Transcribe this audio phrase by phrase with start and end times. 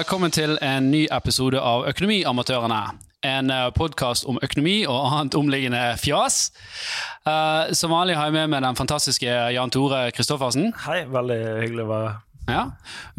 [0.00, 2.78] velkommen til en ny episode av Økonomiamatørene.
[3.26, 6.38] En podkast om økonomi og annet omliggende fjas.
[7.28, 10.70] Eh, som vanlig har jeg med meg den fantastiske Jan Tore Kristoffersen.
[10.86, 12.14] Hei, veldig hyggelig å være
[12.48, 12.62] Ja.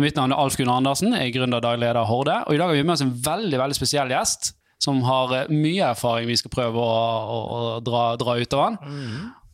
[0.02, 2.40] Mitt navn er Alf Gunnar Andersen, jeg er gründer og daglig leder av Horde.
[2.48, 5.54] Og i dag har vi med oss en veldig veldig spesiell gjest som har eh,
[5.54, 6.98] mye erfaring vi skal prøve å,
[7.36, 7.38] å,
[7.78, 8.82] å dra, dra ut av han.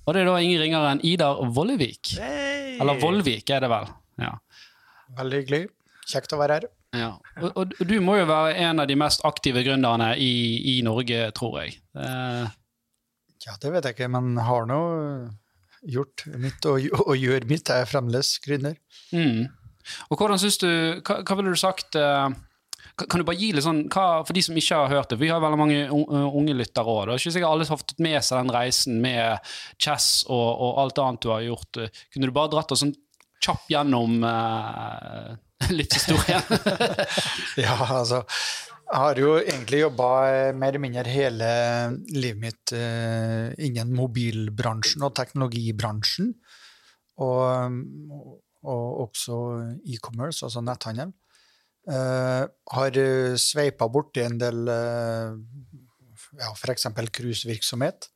[0.08, 2.16] Og det er da ingen ringere enn Idar Vollevik.
[2.22, 2.78] Hey!
[2.80, 3.92] Eller Vollvik, er det vel.
[4.24, 4.38] Ja.
[5.20, 5.64] Veldig hyggelig.
[6.08, 6.72] Kjekt å være her.
[6.98, 7.10] Ja.
[7.42, 10.32] Og, og du må jo være en av de mest aktive gründerne i,
[10.78, 11.78] i Norge, tror jeg.
[11.98, 12.48] Eh,
[13.48, 14.78] Ja, det vet jeg ikke, men har nå
[15.88, 17.70] gjort mitt og, og gjør mitt.
[17.70, 18.76] Jeg er fremdeles gründer.
[19.14, 19.46] mm.
[20.12, 20.68] Og hvordan synes du
[21.08, 22.34] Hva, hva ville du sagt eh,
[22.98, 25.30] kan, du bare gi litt sånn hva, For de som ikke har hørt det, vi
[25.32, 27.06] har veldig mange unge lyttere òg.
[27.08, 30.82] Det er ikke sikkert alle har fått med seg den reisen med chess og, og
[30.84, 31.80] alt annet du har gjort.
[32.12, 32.96] Kunne du bare dratt oss sånn
[33.46, 35.32] kjapt gjennom eh,
[35.78, 36.44] livshistorien?
[37.66, 38.24] Ja, altså
[38.88, 40.10] Jeg har jo egentlig jobba
[40.56, 41.48] mer eller mindre hele
[42.14, 46.32] livet mitt uh, innen mobilbransjen og teknologibransjen.
[47.18, 47.82] Og,
[48.64, 49.40] og også
[49.90, 51.12] e-commerce, altså netthandel.
[51.88, 53.00] Uh, har
[53.42, 55.36] sveipa borti en del uh,
[56.40, 56.88] ja, f.eks.
[57.12, 58.10] cruisevirksomhet.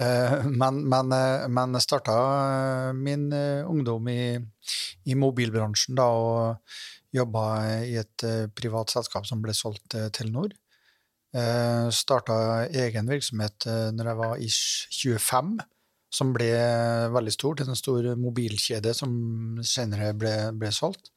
[0.00, 4.38] Eh, men men, uh, men starta min eh, ungdom i,
[5.04, 7.44] i mobilbransjen da, og jobba
[7.84, 10.56] i et eh, privat selskap som ble solgt til Telenor.
[11.96, 12.34] Starta
[12.76, 13.64] egen virksomhet
[13.96, 15.54] når jeg var ish 25,
[16.12, 16.50] som ble
[17.14, 19.14] veldig stor, til en stor mobilkjede som
[19.64, 21.08] senere ble, ble solgt.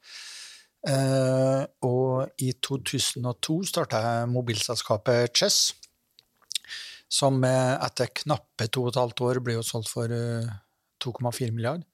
[0.85, 5.73] Eh, og i 2002 starta jeg mobilselskapet Chess,
[7.15, 10.49] som eh, etter knappe to og et halvt år ble jo solgt for eh,
[11.03, 11.85] 2,4 milliard.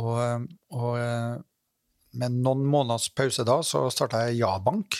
[0.00, 1.40] Og, og eh,
[2.20, 4.96] med noen måneders pause da, så starta jeg Jabank,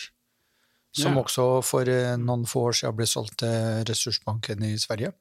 [0.92, 1.22] som Ja.
[1.22, 5.12] også for eh, noen få år siden ble solgt til Ressursbanken i Sverige.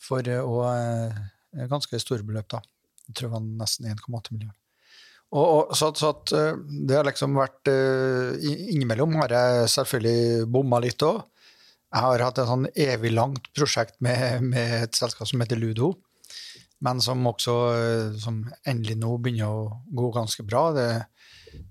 [0.00, 1.16] For eh,
[1.56, 2.60] eh, ganske store beløp, da.
[3.08, 4.56] Jeg tror det var nesten 1,8 milliarder.
[5.30, 10.46] Og, og, så, så at eh, det har liksom vært eh, Innimellom har jeg selvfølgelig
[10.50, 11.20] bomma litt òg.
[11.90, 15.92] Jeg har hatt et sånn evig langt prosjekt med, med et selskap som heter Ludo,
[16.86, 19.64] men som også eh, som endelig nå begynner å
[19.98, 20.68] gå ganske bra.
[20.76, 20.90] Det,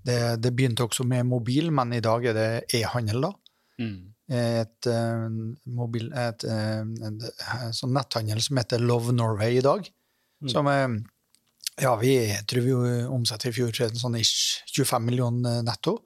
[0.05, 2.49] det, det begynte også med mobil, men i dag er det
[2.81, 3.31] e-handel, da
[3.79, 3.95] mm.
[4.39, 5.29] et, eh,
[5.79, 9.87] mobil, et, eh, et sånn netthandel som heter Love Norway i dag.
[10.51, 10.87] Som eh,
[11.79, 12.13] ja, vi
[12.47, 12.75] tror vi
[13.07, 15.99] omsetter i fjor sånn ish 25 millioner netto.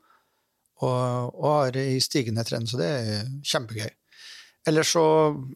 [0.83, 3.91] Og, og har i stigende trend, så det er kjempegøy.
[4.69, 5.05] Ellers så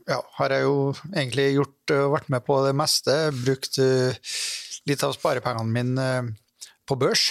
[0.09, 0.77] ja, har jeg jo
[1.13, 3.15] egentlig gjort vært med på det meste.
[3.39, 4.17] Brukt eh,
[4.89, 6.33] litt av sparepengene mine eh,
[6.87, 7.27] på børs.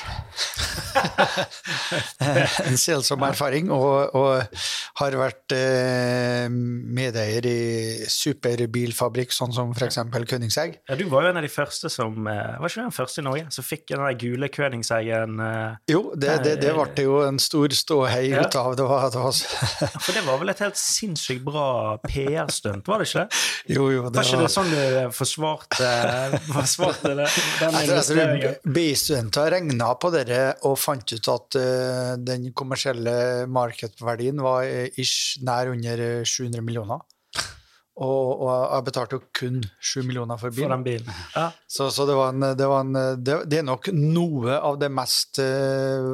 [2.67, 4.61] en selsom erfaring, og, og
[5.01, 7.57] har vært eh, medeier i
[8.11, 9.99] superbilfabrikk, sånn som f.eks.
[10.27, 10.79] Königsegg.
[10.89, 13.23] Ja, Du var jo en av de første som eh, Var ikke du den første
[13.23, 15.37] i Norge som fikk den der gule Königseggen?
[15.43, 18.45] eh, Jo, det, det, det ble det jo en stor ståhei Ja.
[18.47, 18.73] ut av.
[18.79, 19.33] Det var, det var,
[20.03, 21.67] For det var vel et helt sinnssykt bra
[22.07, 23.43] PR-stunt, var det ikke det?
[23.77, 25.91] jo, jo, det Var ikke var det sånn du forsvarte,
[26.57, 27.29] forsvarte det,
[27.61, 28.07] den Jeg tror- jeg
[29.47, 29.79] investeringen?
[29.79, 35.71] regna på dere og fant ut at eh, den kommersielle markedsverdien var eh, ish nær
[35.73, 37.01] under eh, 700 millioner.
[37.97, 40.83] Og, og jeg betalte jo kun 7 millioner for For bilen.
[40.85, 41.07] bil.
[41.33, 41.47] Ja.
[41.67, 42.93] Så, så det, var en, det, var en,
[43.25, 46.11] det, det er nok noe av det mest eh,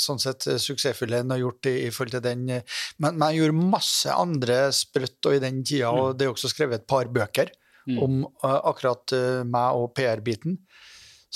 [0.00, 2.48] sånn sett eh, suksessfulle en har gjort i, i forhold til den.
[2.48, 2.62] eh,
[3.04, 6.48] Men, men jeg gjorde masse andre sprøtt og i den tida, og det er også
[6.54, 7.52] skrevet et par bøker
[7.86, 7.98] Mm.
[8.02, 10.56] om eh, akkurat eh, meg og PR-biten.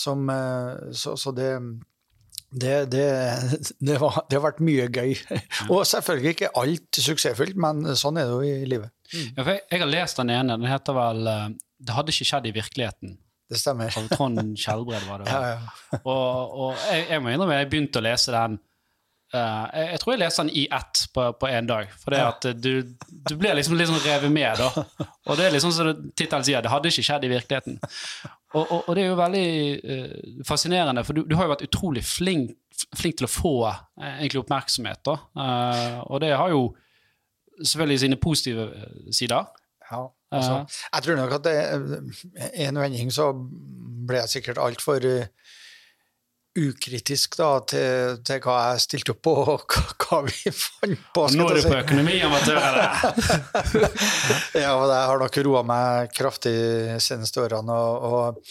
[0.01, 1.53] Som eh, Så, så det
[2.51, 3.05] det, det,
[3.79, 5.13] det, var, det har vært mye gøy.
[5.71, 8.91] Og selvfølgelig ikke alt suksessfullt, men sånn er det jo i livet.
[9.15, 10.57] Ja, for jeg, jeg har lest den ene.
[10.59, 11.45] Den heter vel eh,
[11.79, 13.15] 'Det hadde ikke skjedd i virkeligheten'.
[13.51, 13.95] Det stemmer.
[13.99, 15.39] Av Trond Skjelbred, var det vel.
[15.47, 16.01] Ja, ja.
[16.03, 18.59] Og, og jeg, jeg må innrømme, jeg begynte å lese den
[19.35, 21.95] uh, jeg, jeg tror jeg leste den i ett på, én en dag.
[22.03, 22.29] For det Ja.
[22.35, 22.71] at du,
[23.31, 24.85] du blir liksom sånn revet med, da.
[25.29, 27.81] Og det er liksom som tittelen sier, det hadde ikke skjedd i virkeligheten.
[28.51, 29.49] Og, og, og det er jo veldig
[29.79, 32.57] uh, fascinerende, for du, du har jo vært utrolig flink,
[32.99, 33.83] flink til å få uh,
[34.19, 35.03] egentlig oppmerksomhet.
[35.07, 35.17] da.
[35.39, 36.65] Uh, og det har jo
[37.61, 38.67] selvfølgelig sine positive
[39.15, 39.47] sider.
[39.91, 40.03] Ja,
[40.35, 41.57] altså, jeg tror nok at det,
[42.67, 43.31] en vending så
[44.07, 45.50] ble jeg sikkert altfor uh,
[46.59, 51.27] ukritisk da, til, til hva jeg stilte opp på, og hva, vi fant på.
[51.39, 52.79] Nå er du på økonomiamatører!
[54.63, 57.77] ja, og jeg har nok roa meg kraftig de seneste årene.
[57.77, 58.51] Og, og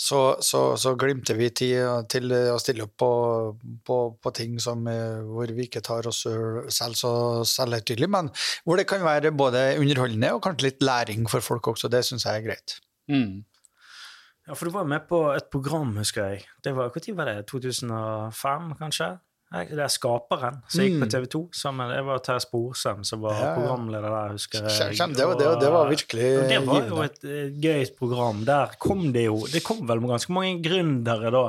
[0.00, 3.12] så, så, så, glimter vi tid til å stille opp på,
[3.84, 7.12] på, på ting som, hvor vi ikke tar oss selv så
[7.44, 8.30] selvhøytidelig, men
[8.64, 11.90] hvor det kan være både underholdende og kanskje litt læring for folk også.
[11.92, 12.78] Det syns jeg er greit.
[13.10, 13.42] Mm.
[14.50, 16.46] Ja, for du var med på et program, husker jeg.
[16.64, 17.46] Det var, Når var det?
[17.46, 19.10] 2005, kanskje?
[19.50, 21.10] Det er Skaperen som gikk på mm.
[21.12, 21.92] TV 2 sammen.
[21.94, 24.96] Det var Terje Sporsem som var programleder der, husker jeg.
[24.98, 28.42] Kjem, det, var, det, det, var virkelig Det var jo et, et gøyt program.
[28.46, 31.46] Der kom det jo Det kom vel ganske mange gründere da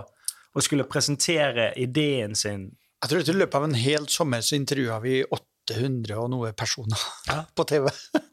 [0.52, 2.66] og skulle presentere ideen sin.
[3.02, 5.22] Jeg tror at I løpet av en hel sommer så intervjua vi
[5.70, 7.42] 800 og noe personer ja.
[7.58, 7.88] på TV.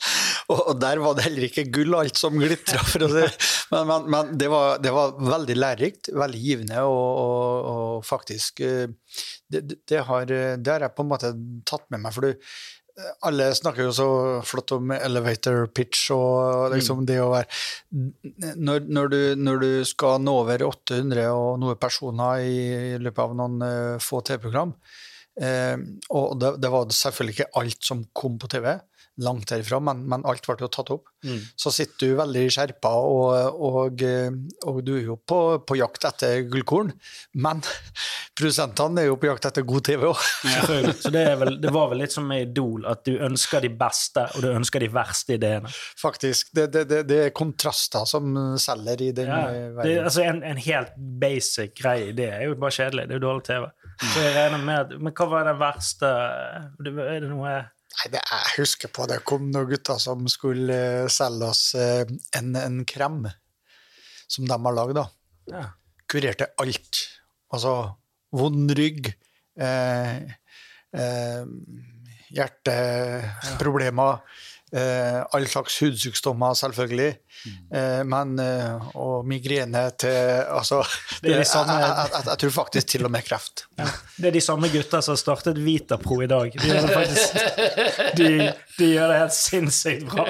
[0.54, 2.82] og, der var det heller ikke gull alt som glitra,
[3.69, 8.62] Men, men, men det, var, det, var, veldig lærerikt, veldig givende, og, og, og faktisk
[8.64, 8.88] eh,
[9.52, 11.34] det, det, har, det, har, jeg på en måte
[11.69, 12.14] tatt med meg.
[12.16, 12.48] for du
[13.28, 14.06] alle snakker jo så
[14.42, 17.06] flott om elevator pitch og liksom mm.
[17.06, 22.42] det å være når, når, du, når, du, skal nå over 800 og noe personer
[22.42, 23.62] i, løpet av noen
[24.02, 24.74] få TV-program,
[25.43, 25.76] uh,
[26.14, 28.76] og det, det, var selvfølgelig ikke alt som kom på TV,
[29.19, 31.11] langt herifra, men, men alt ble jo tatt opp.
[31.26, 31.40] Mm.
[31.58, 34.05] Så sitter du veldig skjerpa, og, og,
[34.69, 36.93] og, du er jo på, på jakt etter gullkorn.
[37.43, 37.62] Men
[38.38, 40.23] produsentene er jo på jakt etter god TV òg.
[40.46, 40.62] Ja.
[41.02, 44.29] Så det, vel, det, var vel litt som med Idol, at du ønsker de beste,
[44.37, 45.73] og du ønsker de verste ideene?
[45.99, 46.55] Faktisk.
[46.55, 49.43] Det, det, det er kontraster som selger i den ja.
[49.81, 50.05] verden.
[50.06, 53.08] Altså en, en, helt basic grei idé er jo bare kjedelig.
[53.08, 53.69] Det er jo dårlig TV.
[53.98, 57.54] Så jeg regner med Men hva var den verste Er det noe
[57.98, 62.04] Nei, det, Jeg husker på det kom noen gutter som skulle uh, selge oss uh,
[62.38, 63.24] en, en, krem
[64.28, 65.00] som de har lagd.
[65.48, 65.62] Ja.
[66.06, 67.00] Kurerte alt.
[67.50, 67.72] Altså
[68.36, 69.08] vond rygg,
[69.56, 70.20] uh,
[72.36, 74.20] hjerteproblemer
[74.73, 77.15] Eh, all slags hudsykdommer, selvfølgelig.
[77.47, 77.76] Mm.
[77.79, 80.82] Eh, men, eh, og migrene til Altså
[81.23, 83.65] det det, samme, jeg, jeg, jeg, tror faktisk til og med kreft.
[83.79, 83.87] Ja.
[84.17, 86.53] Det er de samme gutta som har startet Vitapro i dag.
[86.53, 87.38] De gjør det faktisk
[88.19, 88.29] de,
[88.79, 90.29] de gjør det helt sinnssykt bra.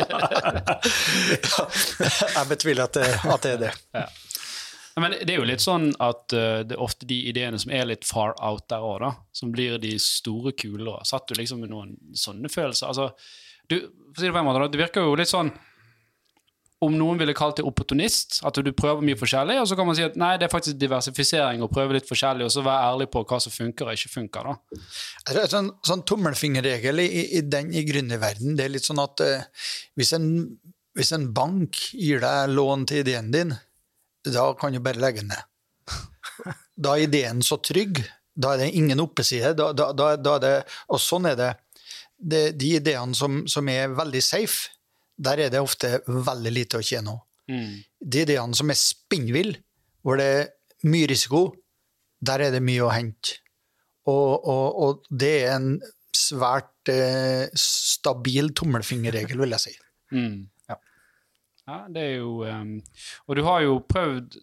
[2.38, 3.74] jeg betviler at det, at det er det.
[3.98, 4.06] Ja.
[4.98, 7.86] Men det er jo litt sånn at uh, det er ofte de ideene som er
[7.86, 9.04] litt far out der òg,
[9.34, 10.98] som blir de store kulene.
[11.06, 12.90] Satt du liksom med noen sånne følelser?
[12.90, 13.12] altså
[13.68, 13.78] du,
[14.16, 15.52] si det det virker jo litt sånn
[16.84, 19.96] om noen ville kalt det opportunist, at du prøver mye forskjellig, og så kan man
[19.98, 23.08] si at nei, det er faktisk diversifisering å prøve litt forskjellig, og så være ærlig
[23.10, 24.46] på hva som funker og ikke funker.
[24.46, 24.82] da.
[25.24, 27.08] Altså, sånn, sånn tommelfingerregel i,
[27.40, 29.66] i, den i gründerverden, det er litt sånn at uh,
[29.98, 30.28] hvis, en,
[30.94, 33.56] hvis, en, bank gir deg lån til ideen din,
[34.28, 36.54] da kan du bare legge den ned.
[36.78, 38.04] Da er ideen så trygg,
[38.38, 40.52] da er det ingen oppeside, da, da, da, da er det,
[40.94, 41.48] og sånn er det
[42.18, 44.74] det, de ideene som, som, er veldig safe,
[45.18, 47.16] der er det ofte veldig lite å tjene.
[47.50, 47.78] Mm.
[47.98, 49.62] De ideene som er spinnville,
[50.02, 50.48] hvor det er
[50.88, 51.42] mye risiko,
[52.18, 53.38] der er det mye å hente.
[54.08, 55.72] Og, og, og det er en
[56.16, 59.74] svært eh, stabil tommelfingerregel, vil jeg si.
[60.14, 60.46] Mm.
[60.70, 60.78] Ja.
[61.66, 61.80] ja.
[61.92, 62.70] det er jo um,
[63.26, 64.38] Og du har jo prøvd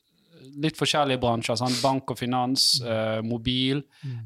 [0.61, 1.57] litt forskjellige bransjer.
[1.59, 1.79] Sant?
[1.83, 3.83] Bank og finans, uh, mobil,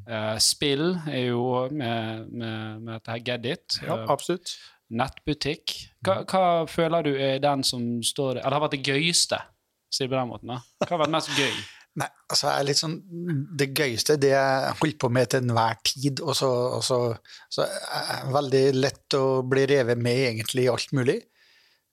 [0.10, 3.80] uh, spill er jo med, med, med dette her Get It.
[3.86, 4.56] Ja, eh, absolutt.
[4.90, 5.76] Nettbutikk.
[6.06, 9.38] Hva, hva, føler du er den som står Eller har vært det gøyeste?
[9.90, 10.54] Si det på den måten.
[10.54, 10.62] Da.
[10.82, 11.52] Hva har vært mest gøy?
[12.00, 12.96] Nei, altså er litt sånn,
[13.58, 16.22] Det gøyeste det jeg holder på med til enhver tid.
[16.24, 17.00] og så, og så,
[17.52, 21.20] så er Veldig lett å bli revet med egentlig i alt mulig.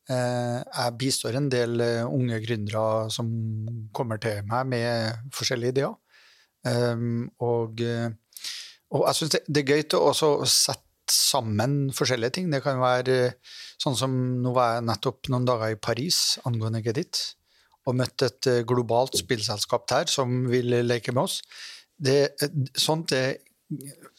[0.06, 3.30] Eh, jeg bistår en del eh, unge gründere som
[3.96, 5.96] kommer til meg med forskjellige ideer.
[6.66, 8.12] Ehm, og, eh,
[8.94, 10.12] og jeg syns det er gøy å
[10.46, 12.52] sette sammen forskjellige ting.
[12.54, 13.34] Det kan være
[13.82, 17.22] sånn som Nå var jeg nettopp noen dager i Paris angående kreditt
[17.86, 21.36] og møtte et globalt spillselskap der som vil leke med oss.
[21.96, 22.34] Det,
[22.74, 23.36] sånt er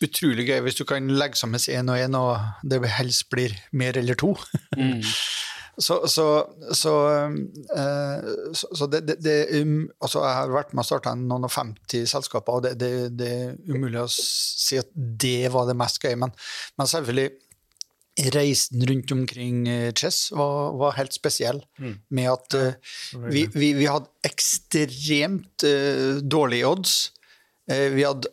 [0.04, 4.00] utrolig gøy hvis du kan legge sammen én og én, og det helst blir mer
[4.00, 4.34] eller to.
[4.76, 5.04] Mm.
[5.78, 6.26] Så, så,
[6.74, 6.92] så,
[7.78, 11.52] uh, så det, det, det, um, altså Jeg har vært med og starta noen og
[11.54, 16.02] 50 selskaper, og det, det, det, er umulig å si at det var det mest
[16.02, 16.34] gøy, Men,
[16.82, 17.30] men selvfølgelig,
[18.34, 21.62] reisen rundt omkring uh, Chess var, var, helt spesiell.
[21.78, 21.94] Mm.
[22.10, 25.68] Med at uh, vi, vi, vi, hadde ekstremt
[26.26, 26.96] dårlige odds.
[27.68, 28.32] vi hadde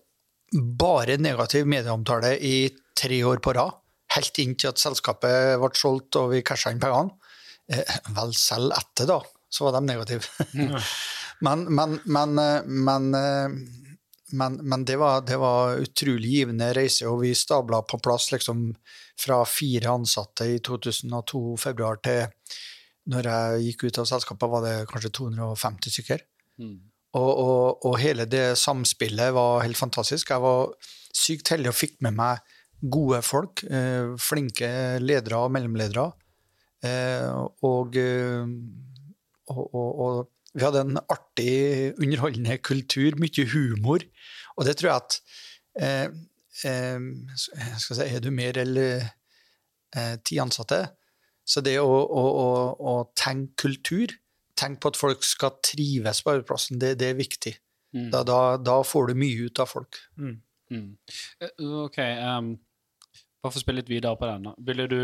[0.80, 3.76] bare negativ medieomtale i tre år på rad.
[4.16, 7.12] Helt inntil at selskapet ble solgt og vi casha inn pengene.
[7.72, 10.48] Eh, vel, selv etter, da, så var de negative.
[11.46, 13.56] men, men, men, eh, men, eh,
[14.32, 18.70] men, men det, var, det var utrolig givende reise, og vi stabla på plass liksom
[19.20, 22.26] fra fire ansatte i 2002 februar til
[23.10, 26.22] når jeg gikk ut av selskapet, var det kanskje 250 stykker.
[26.60, 26.76] Mm.
[27.14, 30.32] Og, og, og hele det samspillet var helt fantastisk.
[30.32, 30.72] Jeg var
[31.14, 34.68] sykt heldig og fikk med meg gode folk, eh, flinke
[35.04, 36.08] ledere og mellomledere.
[36.84, 37.28] Eh,
[37.64, 38.44] og, eh,
[39.52, 44.04] og, og, og vi hadde en artig, underholdende kultur, mye humor.
[44.54, 45.16] Og det tror jeg at
[45.82, 46.08] eh,
[46.70, 47.08] eh,
[47.82, 49.08] skal si, Er du mer eller
[49.96, 50.84] eh, ti ansatte,
[51.44, 54.14] så det å, å, å, å tenke kultur,
[54.56, 57.56] tenke på at folk skal trives på arbeidsplassen, det, det er viktig.
[57.94, 58.08] Mm.
[58.14, 59.98] Da, da, da, får du mye ut av folk.
[60.18, 60.38] Mm.
[60.74, 60.86] Mm.
[61.42, 61.52] Eh,
[61.84, 62.54] Ok, um,
[63.42, 64.48] bare for å spille litt videre på den.
[64.66, 64.98] Ville du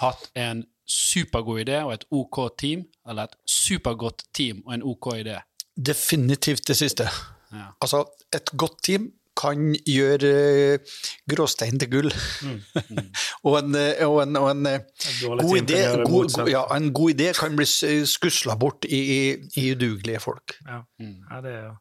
[0.00, 5.12] hatt en supergod idé og et OK team, eller et supergodt team og en OK
[5.16, 5.40] idé?
[5.74, 7.08] Definitivt det siste.
[7.52, 7.70] Ja.
[7.82, 10.98] Altså, et godt team kan gjøre eh,
[11.30, 12.10] gråstein til gull.
[12.46, 12.60] Mm.
[13.46, 14.84] og en, og en, og en eh,
[15.26, 17.66] god idé, kan god, ja, en god idé kan bli
[18.06, 19.20] skusla bort i, i,
[19.60, 20.56] i udugelige folk.
[20.68, 20.82] Ja.
[21.02, 21.16] Mm.
[21.30, 21.74] ja, det er jo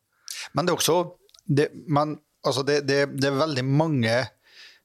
[0.54, 0.98] Men det er også
[1.48, 4.16] det, men, altså det, det, det er veldig mange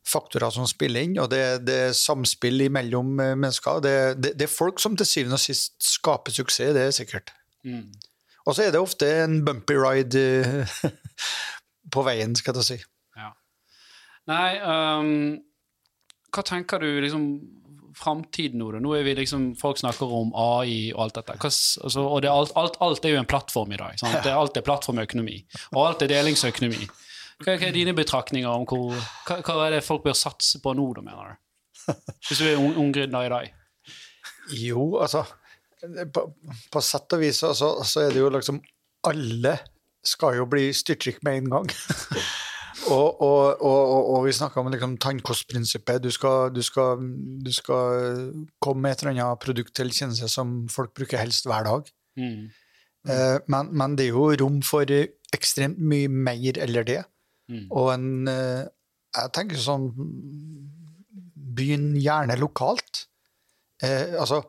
[0.08, 3.82] faktorer som spiller inn, og det, det er samspill mellom eh, mennesker.
[3.84, 7.34] Det, det, det er folk som til syvende og sist skaper suksess, det er sikkert.
[7.66, 7.90] Mm.
[8.48, 10.88] Og så er det ofte en bumpy ride eh,
[11.94, 12.78] på veien, skal jeg si.
[13.18, 13.34] Ja.
[14.30, 15.12] Nei, um,
[16.32, 17.28] hva tenker du liksom
[17.98, 18.70] framtiden nå?
[18.78, 21.36] Nå er vi liksom, Folk snakker om AI og alt dette.
[21.40, 23.98] Hva, altså, og det alt, alt, alt er jo en plattform i dag.
[24.00, 24.20] Sant?
[24.24, 25.40] Det alt er plattformøkonomi.
[25.74, 26.88] Og alt er delingsøkonomi.
[27.38, 28.96] Hva, hva er dine betraktninger om hvor,
[29.28, 31.44] hva, hva er det folk bør satse på nå, da, mener du?
[32.26, 33.52] Hvis du er ung, ung gründer i dag.
[34.58, 35.24] Jo, altså
[36.14, 36.24] På,
[36.72, 38.58] på sett og vis så, så, så er det jo liksom
[39.06, 39.58] Alle
[40.08, 41.66] skal jo bli styrtrik med en gang.
[42.96, 46.00] og, og, og, og, og vi snakka om liksom tannkostprinsippet.
[46.02, 47.02] Du skal, du, skal,
[47.44, 48.32] du skal
[48.64, 51.92] komme med et eller annet produkt eller tjeneste som folk bruker helst hver dag.
[52.18, 52.48] Mm.
[53.06, 53.44] Mm.
[53.46, 57.02] men, men det er jo rom for eh, ekstremt mye mer eller det.
[57.48, 57.64] Mm.
[57.72, 58.66] Og en eh,
[59.16, 59.86] Jeg tenker sånn
[61.58, 63.06] Begynn gjerne lokalt.
[63.82, 64.42] Eh, altså,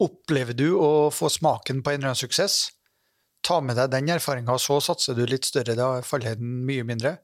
[0.00, 2.70] opplever du å få smaken på en eller annen suksess,
[3.44, 5.76] ta med deg den erfaringa, så satser du litt større.
[5.76, 7.18] Da er den mye mindre.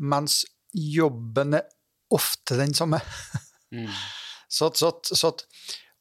[0.00, 0.40] Mens
[0.72, 1.68] jobben er
[2.12, 3.02] ofte den samme.
[3.72, 3.86] Mm.
[4.52, 5.30] Så, så, så,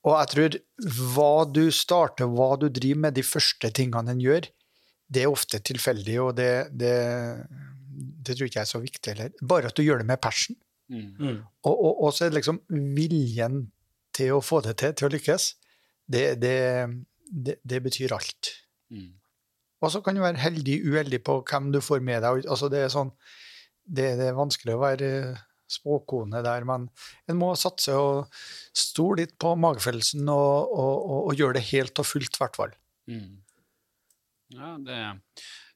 [0.04, 0.56] og jeg tror
[1.14, 4.50] hva du starter, hva du driver med, de første tingene en gjør,
[5.08, 6.92] det er ofte tilfeldig, og det, det,
[8.02, 9.32] det tror ikke jeg er så viktig heller.
[9.48, 10.58] Bare at du gjør det med passion.
[10.92, 11.14] Mm.
[11.20, 11.38] mm.
[11.64, 12.62] Og, og, og så er det liksom
[12.98, 13.64] viljen
[14.16, 15.48] til å få det til, til å lykkes.
[16.12, 16.58] Det, det,
[17.32, 18.52] det, det betyr alt.
[18.92, 19.14] Mm.
[19.82, 22.44] Og så kan du være heldig, uheldig på hvem du får med deg.
[22.46, 23.14] Altså det, er sånn,
[23.86, 25.12] det, det er vanskelig å være
[25.72, 26.90] spåkone der, men
[27.32, 28.28] en må satse og
[28.76, 32.60] stole litt på magefølelsen og, og, og, og gjøre det helt og fullt, i hvert
[32.60, 32.76] fall.
[33.08, 33.40] Mm.
[34.58, 35.00] Ja, det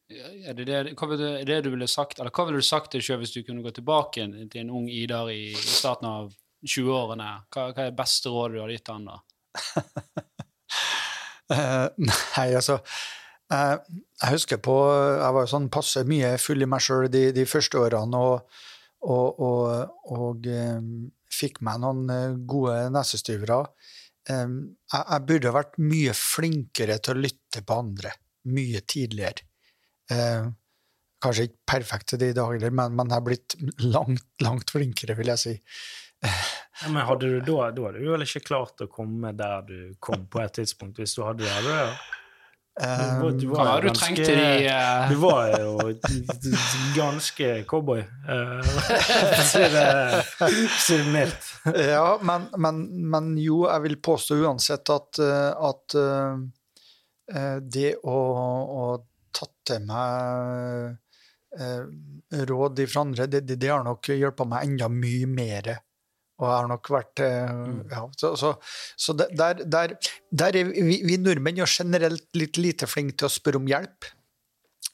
[0.10, 2.92] er det det, hva vil du, det du ville sagt, eller hva ville du sagt
[2.94, 6.30] til deg selv hvis du kunne gå tilbake til en ung Idar i, starten av
[6.66, 7.30] 20-årene?
[7.54, 9.18] Hva, hva er beste rådet du hadde gitt han da?
[11.50, 14.74] uh, nei, altså uh, Jeg husker på
[15.16, 18.62] Jeg var sånn passe mye full i meg sjøl de, de første årene, og,
[19.10, 20.94] og, og, og um,
[21.34, 23.64] fikk meg noen gode nesestyvere.
[24.30, 28.14] Um, jeg, jeg burde vært mye flinkere til å lytte på andre,
[28.54, 29.50] mye tidligere.
[30.12, 30.48] Eh,
[31.24, 35.16] kanskje ikke perfekt til det i dag, heller, men, man har blitt langt, langt flinkere,
[35.18, 35.56] vil jeg si.
[36.26, 39.80] Ja, men hadde du da, da hadde du vel ikke klart å komme der du
[40.04, 41.52] kom på et tidspunkt, hvis du hadde det?
[41.56, 41.90] Hadde du ja.
[42.76, 45.78] Eh, Du var- du var var du ganske, de eh, Du var jo
[46.98, 51.48] ganske cowboy, eh, for å si det- mildt.
[51.88, 52.82] Ja, men, men,
[53.16, 55.96] men jo, jeg vil påstå uansett at, eh, at
[57.72, 58.18] det å,
[58.78, 58.84] å
[59.36, 60.96] ta til meg
[61.60, 65.72] eh, råd fra andre, det, det, det har nok hjulpet meg enda mye mer.
[66.36, 67.54] Og har nok vært eh,
[67.94, 68.52] ja, Så, så,
[69.00, 69.96] så der, der,
[70.32, 74.10] der, er vi, vi nordmenn er generelt litt lite flinke til å spørre om hjelp.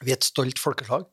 [0.02, 1.08] Vi er et stolt folkeslag.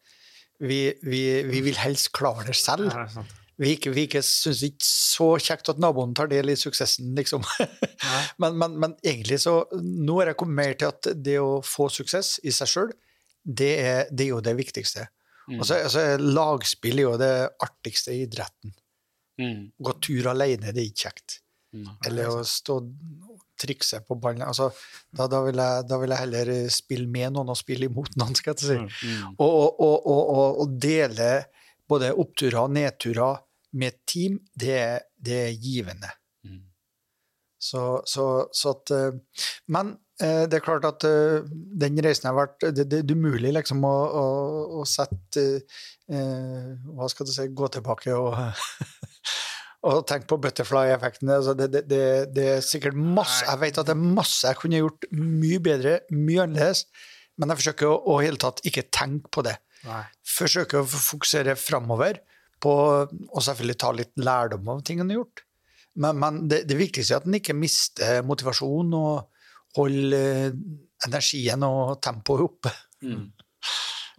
[0.59, 2.91] Vi, vi, vi vil helst klare det selv.
[2.93, 3.25] Ja, det.
[3.59, 7.43] Vi ikke, vi ikke syns ikke så kjekt at naboen tar del i suksessen, liksom.
[8.39, 11.89] Men, men, men egentlig så Nå har jeg kommet mer til at det å få
[11.91, 12.93] suksess i seg sjøl,
[13.49, 15.07] det, er- det er jo det viktigste.
[15.49, 17.33] mm, Og så så er lagspill er jo det
[17.65, 18.73] artigste i idretten.
[19.39, 21.39] mm, Gå tur alene, det er ikke kjekt.
[21.73, 21.87] mm.
[22.05, 22.79] Eller å stå
[23.59, 24.41] trikse på ballen.
[24.47, 24.69] Altså,
[25.11, 28.35] da, da, vil jeg, da, vil jeg, heller spille med noen og spille imot noen,
[28.37, 29.07] skal jeg si.
[29.07, 29.33] Mm.
[29.37, 31.45] Og, og, og, og, dele
[31.89, 33.41] både oppturer og nedturer
[33.79, 34.79] med et team, det,
[35.19, 36.09] det er givende.
[36.47, 36.61] Mm.
[37.59, 38.25] Så, så,
[38.55, 41.45] så at eh, Men det er klart at eh,
[41.79, 44.23] den reisen har vært Det, det, det er umulig liksom å, å,
[44.81, 45.45] å sette
[46.11, 48.35] eh, Hva skal du si Gå tilbake og
[49.87, 51.37] og tenke på butterfly-effektene.
[51.39, 52.01] Altså det, det, det,
[52.35, 55.93] det, er sikkert masse Jeg vet at det er masse jeg kunne gjort mye bedre,
[56.11, 56.83] mye annerledes,
[57.39, 59.55] men jeg forsøker å, å hele tatt ikke tenke på det.
[59.87, 60.01] Nei.
[60.27, 62.19] Forsøker å fokusere framover
[62.59, 65.45] på og selvfølgelig ta litt lærdom av ting en har gjort.
[65.99, 69.38] Men, men det, det, viktigste er at en ikke mister motivasjon og
[69.77, 70.55] holder
[71.07, 72.73] energien og tempoet oppe.
[73.05, 73.29] Mm.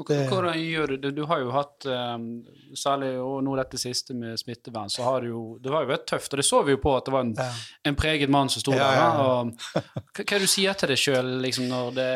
[0.00, 1.10] Hvordan gjør du det?
[1.16, 2.28] Du har jo hatt, um,
[2.76, 6.06] særlig og nå dette siste med smittevern, så har det jo det har jo vært
[6.08, 6.32] tøft.
[6.32, 7.48] Og det så vi jo på at det var en, ja.
[7.90, 9.00] en preget mann som sto ja, der.
[9.00, 9.82] Ja, og,
[10.14, 12.12] hva, er det du sier til deg sjøl liksom, når det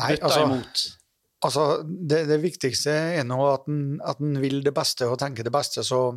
[0.00, 0.84] bytter altså, imot?
[1.46, 5.86] Altså, det, det, viktigste er nå at en vil det beste og tenker det beste.
[5.86, 6.08] så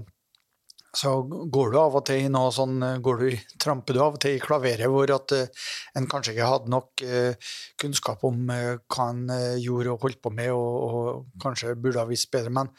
[0.94, 3.28] så går du av og til i noe sånn, går du,
[3.64, 5.66] tramper du av og til i klaveret hvor at uh,
[5.98, 9.26] en kanskje ikke hadde nok uh, kunnskap om uh, hva en
[9.62, 12.54] gjorde og holdt på med, og, og kanskje burde ha visst bedre.
[12.54, 12.70] Men,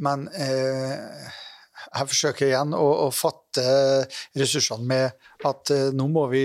[0.00, 5.10] men jeg forsøker igjen å, å fatte ressursene med
[5.48, 6.42] at uh, nå må vi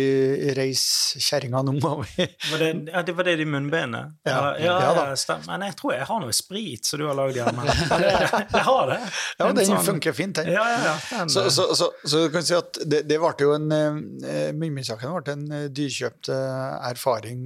[0.57, 4.15] reise kjerringa, nå må vi var det, ja, det var det de munnbenet?
[4.27, 7.39] Ja, ja, ja, ja Men jeg tror jeg har noe sprit som du har lagd
[7.39, 7.65] hjemme.
[7.65, 8.99] Jeg har det.
[9.39, 9.81] Ja, den sånn...
[9.83, 10.53] funker fint, den.
[10.53, 13.55] Ja, ja, den så, så, så, så, du kan si at det, det ble jo
[13.57, 17.43] en uh, Munnbindsaken ble en dyrkjøpt erfaring.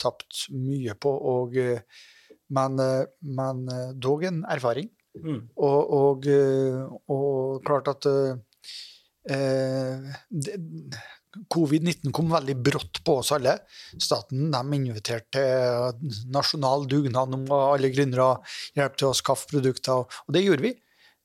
[0.00, 1.58] Tapt mye på, og,
[2.56, 2.80] men,
[3.20, 3.62] men
[4.00, 4.88] dog en erfaring.
[5.18, 5.40] Mm.
[5.58, 9.96] Og, og, eh, og, klart at eh,
[11.50, 13.56] Covid-19 kom veldig brått på oss alle.
[13.98, 18.36] Staten de inviterte til nasjonal dugnad om alle gründere
[18.78, 20.74] hjelp til å skaffe produkter, og det gjorde vi.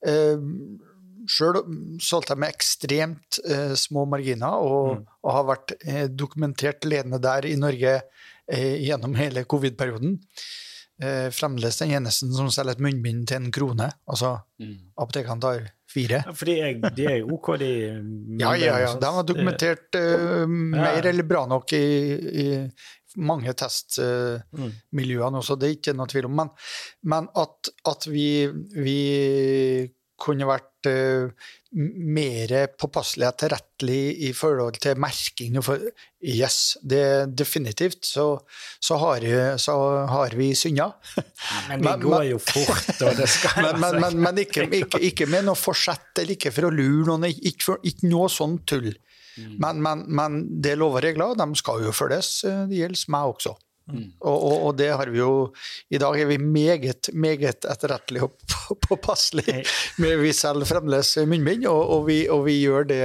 [0.06, 0.38] Eh,
[1.26, 1.58] Sjøl
[2.04, 5.08] solgte jeg med ekstremt eh, små marginer, og, mm.
[5.24, 10.20] og, har vært eh, dokumentert ledende der i Norge eh, gjennom hele covid-perioden
[11.02, 13.90] eh, fremdeles den eneste som selger et munnbind til en krone.
[14.10, 14.76] Altså, mm.
[15.02, 16.22] apotekene tar fire.
[16.26, 17.72] Ja, for de er, jo OK, de
[18.44, 18.92] Ja, ja, ja.
[19.00, 21.10] De har dokumentert uh, mer ja.
[21.12, 21.86] eller bra nok i,
[22.44, 22.48] i
[23.16, 25.42] mange testmiljøene eh, mm.
[25.42, 26.40] også, det er ikke noe tvil om.
[26.42, 26.52] Men,
[27.12, 28.28] men at, at vi,
[28.76, 29.00] vi
[30.22, 35.58] kunne vært uh, mer påpasselig og tilrettelig i forhold til merking.
[35.64, 35.82] For,
[36.24, 38.06] yes, det definitivt.
[38.08, 38.28] Så,
[38.80, 39.26] så, har,
[39.62, 39.76] så
[40.12, 40.92] har, vi synda.
[41.70, 45.28] Men det går jo fort, og det skal Men, men, men, men ikke, ikke, ikke,
[45.32, 47.28] med noe forsett, eller ikke for å lure noen.
[47.34, 48.94] Ikke, for, ikke noe sånn tull.
[49.36, 49.60] Mm.
[49.60, 52.38] Men, det er lover og regler, de skal jo følges.
[52.70, 53.58] Det gjelder meg også.
[53.86, 54.06] Mm.
[54.26, 55.54] Og, og, og, det har vi jo
[55.94, 59.62] I dag er vi meget, meget etterrettelige og påpasselige.
[60.02, 63.04] Vi selger fremdeles munnbind, og, og, vi, og vi gjør det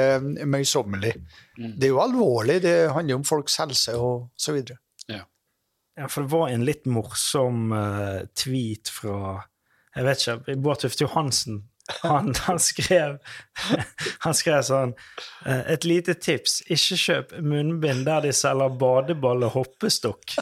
[0.49, 1.13] møysommelig.
[1.59, 1.75] Mm.
[1.77, 4.81] Det er jo alvorlig, det handler om folks helse og så videre.
[5.09, 5.21] Ja.
[5.99, 9.41] ja, for det var en litt morsom uh, tweet fra
[9.91, 11.65] jeg vet ikke, Bård Tufte Johansen
[12.03, 13.19] han, han, skrev,
[14.25, 14.95] han skrev sånn
[15.47, 16.61] eh, Et lite tips.
[16.71, 20.37] Ikke kjøp munnbind der de selger badeball og hoppestokk.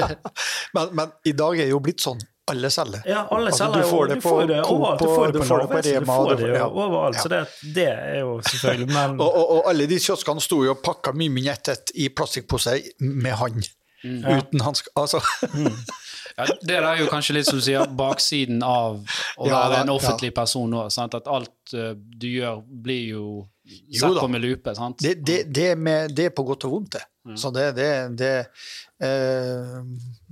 [0.76, 2.22] men, men, i dag er det jo blitt sånn.
[2.52, 3.00] Alle selger.
[3.08, 3.84] Ja, alle altså, selger.
[3.86, 4.32] Du får det på
[4.68, 6.00] Coop, du får det på Rema.
[6.00, 7.20] Du får det jo overalt.
[7.22, 9.16] Så det, det, er jo selvfølgelig men...
[9.16, 13.32] og, og, og, alle de kioskene sto jo og pakka mye ett i plastikkpose med
[13.40, 13.64] hånd.
[14.04, 14.20] Mm.
[14.28, 14.92] Uten hansker.
[15.00, 15.22] Altså.
[16.34, 16.44] Mm.
[16.48, 19.00] Ja, det er jo kanskje litt som du sier, baksiden av
[19.38, 20.38] å ja, være en offentlig ja.
[20.42, 20.86] person nå.
[20.90, 23.26] At alt uh, du gjør, blir jo
[23.64, 24.74] sett på med lupe.
[24.74, 24.98] sant?
[24.98, 27.04] Det, det, det, med, det, er på godt og vondt, det.
[27.24, 27.36] Mm.
[27.40, 27.70] Så det,
[28.18, 28.32] det
[29.00, 29.78] uh,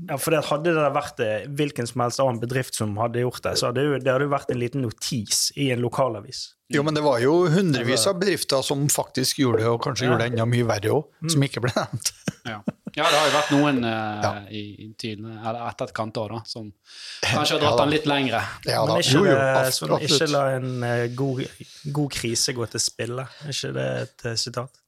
[0.08, 3.40] Ja, for det hadde det vært eh, hvilken som helst annen bedrift som hadde gjort
[3.46, 6.50] det, så hadde det, det hadde vært en liten notis i en lokalavis.
[6.72, 10.12] Jo, men det var jo hundrevis av bedrifter som faktisk gjorde det, og kanskje ja.
[10.12, 11.32] gjorde det enda mye verre òg, mm.
[11.36, 12.14] som ikke ble nevnt.
[12.50, 12.60] ja.
[12.92, 14.32] Ja, det har jo vært noen uh, ja.
[14.52, 16.68] i, i tiden, eller etterkant òg, som
[17.24, 18.42] kanskje har dratt den litt lengre.
[18.68, 20.04] Ja, Men ikke, jo, jo, absolutt.
[20.08, 21.42] ikke la en uh, god,
[21.88, 23.26] god, krise gå til spille.
[23.46, 24.81] Er ikke det et uh, sitat?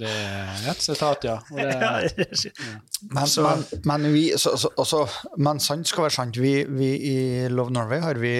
[0.00, 1.36] Det er et sitat, ja.
[1.52, 1.90] Det, ja.
[3.10, 5.02] Men, men, men, vi, så, så, også,
[5.40, 6.40] men, sant skal være sant.
[6.40, 7.16] Vi, vi, i
[7.52, 8.32] Love Norway har vi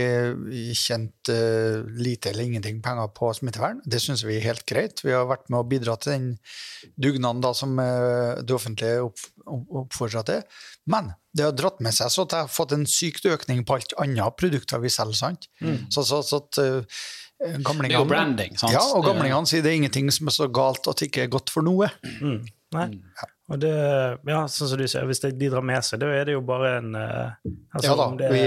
[0.77, 3.83] tjent uh, lite eller ingenting penger på smittevern.
[3.85, 5.05] Det syns vi er helt greit.
[5.05, 6.29] Vi har vært med å bidra til den
[6.97, 9.25] dugnaden da, som uh, det offentlige opp,
[9.85, 10.61] oppfordrer til.
[10.91, 13.77] Men det har dratt med seg så at jeg har fått en sykt økning på
[13.77, 15.19] alt andre produkter vi selger.
[15.21, 15.51] sant?
[15.61, 15.91] Mm.
[15.93, 17.03] Så, så, så at, uh,
[17.41, 18.75] Det er jo branding, sant?
[18.75, 21.31] Ja, og gamlingene sier det er ingenting som er så galt at det ikke er
[21.33, 21.89] godt for noe.
[22.21, 22.43] Mm.
[22.77, 22.87] Nei.
[23.51, 23.71] Og det,
[24.31, 26.77] ja, sånn som du sier, hvis de drar med seg, da er det jo bare
[26.79, 27.33] en uh,
[27.75, 28.45] altså, Ja da, om det, vi,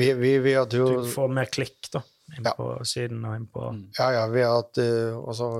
[0.00, 2.02] vi, vi, vi hadde jo Du får mer klikk da,
[2.34, 2.56] inn Ja.
[2.58, 3.68] på siden og inn på
[4.00, 5.52] Ja, ja, vi har hatt eh, altså,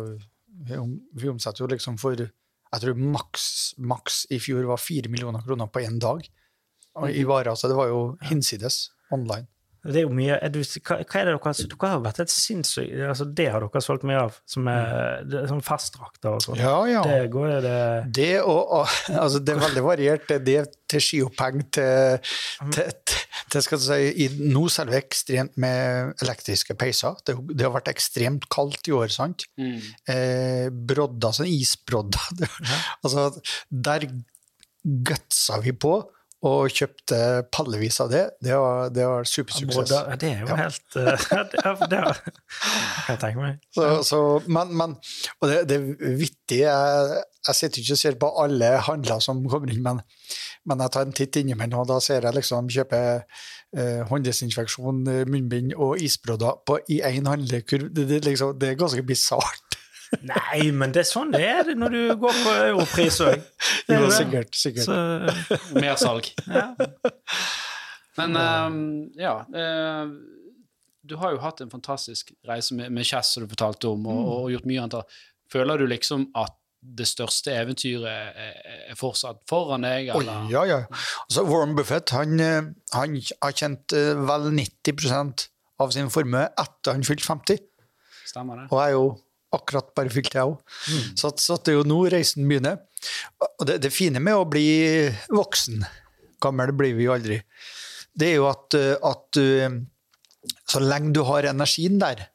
[0.66, 0.80] vi,
[1.22, 3.46] vi omsetter jo liksom for Jeg tror maks,
[3.78, 6.26] maks i fjor var fire millioner kroner på én dag
[6.98, 7.54] og i varer.
[7.54, 9.46] Så det var jo hinsides online.
[9.80, 12.32] Det er jo mye er du, hva, hva er det dere Dere har vært et
[12.32, 16.44] sinnssykt altså Det har dere solgt mye av, som er, det er sånn festdrakter og
[16.44, 16.60] sånn.
[16.60, 17.04] Ja, ja.
[17.06, 17.78] Det går det
[18.20, 20.28] Det, og, og, altså det er veldig variert.
[20.28, 22.32] Det er det til skioppheng til,
[22.74, 27.16] til, til, til skal du si, i, Nå selger vi ekstremt med elektriske peiser.
[27.24, 29.46] Det, det har vært ekstremt kaldt i år, sant?
[29.60, 29.78] Mm.
[30.12, 32.28] Eh, brodder, sånn isbrodder.
[33.00, 33.30] Altså,
[33.70, 34.04] der
[34.82, 35.94] gutsa vi på
[36.46, 37.16] og kjøpte
[37.52, 38.22] pallevis av det.
[38.40, 39.90] Det var, det var supersuksess.
[39.92, 40.56] Ja, Det er jo Ja.
[40.56, 43.58] helt uh, det, kan jeg tenke meg.
[43.76, 44.94] Så, så, men, men,
[45.40, 49.42] og det, det er vittig jeg, jeg sitter ikke og ser på alle handler som
[49.52, 50.00] kommer inn, men,
[50.68, 53.00] men jeg tar en titt innimellom, og da ser jeg liksom kjøpe
[53.76, 57.92] eh, hånddesinfeksjon, eh, munnbind og isbrodder på, i én handlekurv.
[57.92, 59.69] Det, det, liksom, det er ganske bisart.
[60.26, 63.44] Nei, men det er sånn det er når du går på europris òg.
[63.90, 64.54] Jo, sikkert.
[64.58, 64.88] sikkert.
[64.88, 64.98] Så,
[65.82, 66.32] Mersalg.
[66.50, 66.70] ja.
[68.18, 68.80] Men um,
[69.16, 70.10] ja uh,
[71.06, 74.32] Du har jo hatt en fantastisk reise med, med Chess, som du fortalte om, og,
[74.34, 75.20] og gjort mye annet.
[75.50, 80.10] Føler du liksom at det største eventyret er, fortsatt foran deg?
[80.14, 80.44] Eller?
[80.46, 80.78] Oh, ja, ja.
[81.26, 85.48] Altså, Warren Buffett han, eh, han har tjent eh, vel 90%
[85.80, 87.60] av sin formue etter han fylte 50.
[88.30, 88.70] Stemmer det?
[88.70, 89.10] Og jeg er jo
[89.56, 90.58] akkurat bare fylt, jeg òg.
[91.18, 92.80] Så, så det er jo nå reisen begynner.
[93.58, 94.66] Og det, det fine med å bli
[95.32, 95.84] voksen,
[96.42, 97.40] gammel blir vi jo aldri,
[98.16, 99.38] det er jo at, at
[100.70, 102.26] så lenge du har energien der,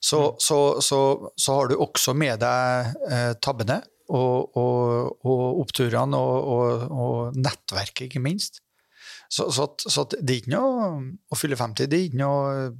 [0.00, 6.16] så, så, så, så har du også med deg eh, tabbene og, og, og oppturene
[6.16, 8.62] og, og, og nettverket, ikke minst.
[9.30, 10.88] Så, så, så det er ikke noe
[11.30, 12.70] å fylle 50, det er ikke noe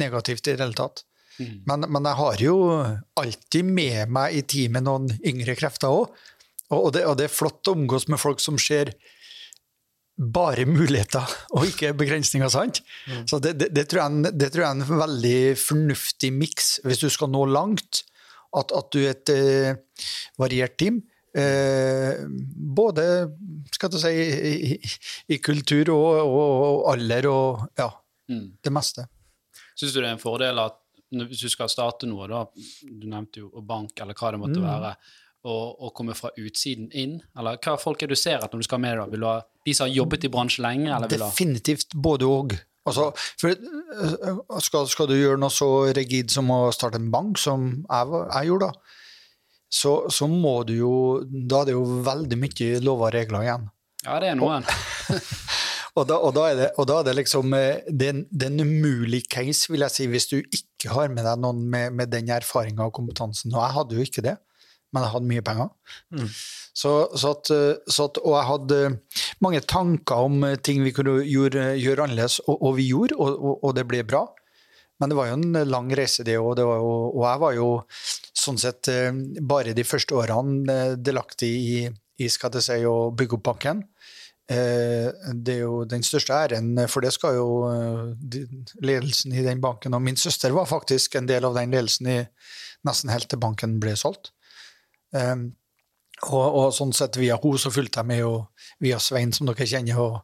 [0.00, 1.02] negativt i det hele tatt.
[1.40, 1.54] Mm.
[1.66, 2.56] Men, men jeg har jo
[3.20, 6.12] alltid med meg i teamet noen yngre krefter òg.
[6.70, 8.92] Og, og, det, og det er flott å omgås med folk som ser
[10.20, 11.24] bare muligheter
[11.56, 12.82] og ikke begrensninger, sant?
[13.26, 17.00] Så det, det, det, tror jeg, det tror jeg er en veldig fornuftig miks hvis
[17.00, 18.02] du skal nå langt.
[18.52, 20.04] At, at du er et eh,
[20.38, 21.00] variert team.
[21.38, 23.04] Eh, både
[23.70, 24.78] skal du si, i,
[25.30, 27.90] i, kultur og, og, og alder og ja,
[28.30, 28.52] Mm.
[28.62, 29.02] det meste.
[29.74, 30.76] Syns du det er en fordel at
[31.10, 32.44] hvis du skal starte noe, da,
[32.86, 34.66] du nevnte jo bank eller hva det måtte Mm.
[34.68, 34.92] være,
[35.50, 37.14] og, og komme fra utsiden inn?
[37.38, 38.98] Eller hva folk er du ser at når du skal med?
[39.00, 39.06] da?
[39.10, 40.90] Vil du ha de som har jobbet i bransjen lenge?
[40.92, 41.30] eller vil du ha...
[41.30, 42.56] Definitivt både og.
[42.86, 43.10] Altså,
[43.44, 48.22] øh, skal, skal du gjøre noe så rigid som å starte en bank, som jeg,
[48.34, 48.96] jeg gjorde, da,
[49.70, 50.92] så, så må du jo
[51.30, 53.68] Da er det jo veldig mye lover og regler igjen.
[54.04, 54.64] Ja, det er noen.
[54.64, 55.20] Og
[55.96, 59.24] da, og da, er, det, og da er det liksom eh, det er en, umulig
[59.32, 62.86] case, vil jeg si, hvis du ikke har med deg noen med, med den erfaringa
[62.86, 63.54] og kompetansen.
[63.54, 64.36] Og jeg hadde jo ikke det,
[64.94, 65.70] men jeg hadde mye penger.
[66.14, 66.28] Mm.
[66.80, 68.82] Så, så at, eh, så at, og jeg hadde
[69.44, 73.34] mange tanker om eh, ting vi kunne gjøre, gjøre annerledes, og, og vi gjorde, og,
[73.38, 74.26] og, og det ble bra.
[75.00, 76.60] Men det var jo en lang reise, det òg.
[76.60, 77.68] Og jeg var jo
[78.36, 81.78] sånn sett eh, bare de første årene eh, delaktig i,
[82.20, 83.82] i skal jeg si, å bygge opp banken.
[84.50, 88.40] Eh, Det er jo den største æren, for det skal jo eh,
[88.82, 92.18] ledelsen i den banken Og min søster var faktisk en del av den ledelsen i
[92.88, 94.32] nesten helt til banken ble solgt.
[95.14, 95.36] Eh,
[96.20, 98.50] Og, og sånn sett via henne så fulgte jeg med, og
[98.84, 99.96] via Svein, som dere kjenner.
[100.02, 100.18] Og,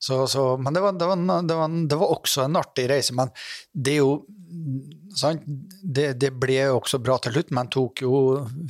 [0.00, 3.12] så, så, men det var, det, var, det, var det var også en artig reise.
[3.12, 3.28] Men
[3.74, 4.24] det er jo
[5.84, 8.12] det ble jo også bra til slutt, men tok jo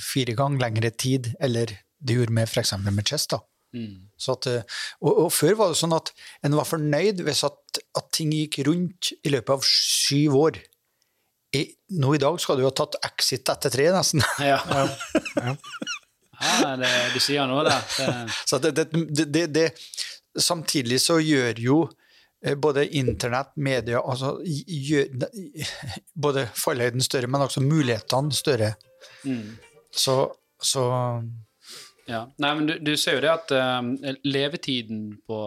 [0.03, 1.70] fire ganger lengre tid, eller
[2.01, 2.74] det gjorde vi f.eks.
[2.88, 3.29] med Chess.
[3.31, 3.38] da.
[3.79, 4.09] Mm.
[4.19, 6.11] Så at, eh, og, og før var det sånn at
[6.47, 10.59] en var fornøyd hvis at, at ting gikk rundt i løpet av syv år.
[11.57, 11.62] I,
[11.97, 14.25] nå i dag skal du ha tatt exit etter tre, nesten.
[14.51, 14.59] Ja.
[14.69, 15.55] Ja.
[16.61, 17.87] ja det, du sier noe der.
[17.97, 18.11] Det,
[18.51, 19.69] Så det, det, det, det, det,
[20.38, 21.79] samtidig så gjør jo
[22.45, 25.31] eh, både internett, media altså, gjør,
[26.27, 28.75] Både fallhøyden større, men også mulighetene større.
[29.25, 29.57] mm.
[29.99, 30.21] Så,
[30.61, 30.83] så
[32.09, 32.23] Ja.
[32.40, 35.40] Nei, men du, du ser jo det at eh, levetiden på,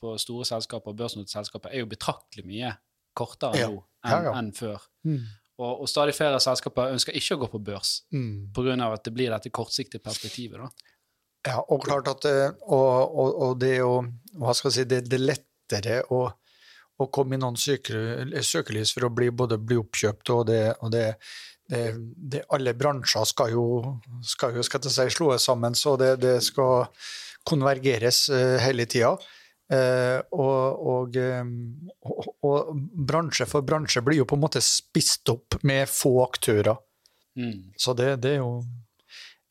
[0.00, 2.72] på store selskaper, børsnoterte selskaper, er jo betraktelig mye
[3.16, 3.68] kortere Ja.
[3.70, 4.32] nå enn ja.
[4.38, 4.82] en før.
[5.04, 5.22] mm,
[5.60, 8.50] Og, og stadig flere selskaper ønsker ikke å gå på børs mm.
[8.56, 8.76] pga.
[8.88, 10.58] at det blir dette kortsiktige perspektivet.
[10.58, 10.70] da.
[11.46, 13.94] Ja, og klart at eh, og, og, og det er jo
[14.36, 16.26] Hva skal jeg si Det, det er lettere å,
[17.00, 21.06] å komme i noen søkelys for å bli, både bli oppkjøpt og det, og det,
[21.70, 23.64] det, det Alle bransjer skal jo,
[24.26, 26.88] skal jo skal si, slås sammen, så det, det skal
[27.46, 29.14] konvergeres uh, hele tida.
[29.70, 31.50] Uh, og, og, um,
[32.02, 32.70] og, og,
[33.06, 36.80] bransje for bransje blir jo på en måte spist opp med få aktører.
[37.38, 37.70] Mm.
[37.78, 38.64] Så det, det, er jo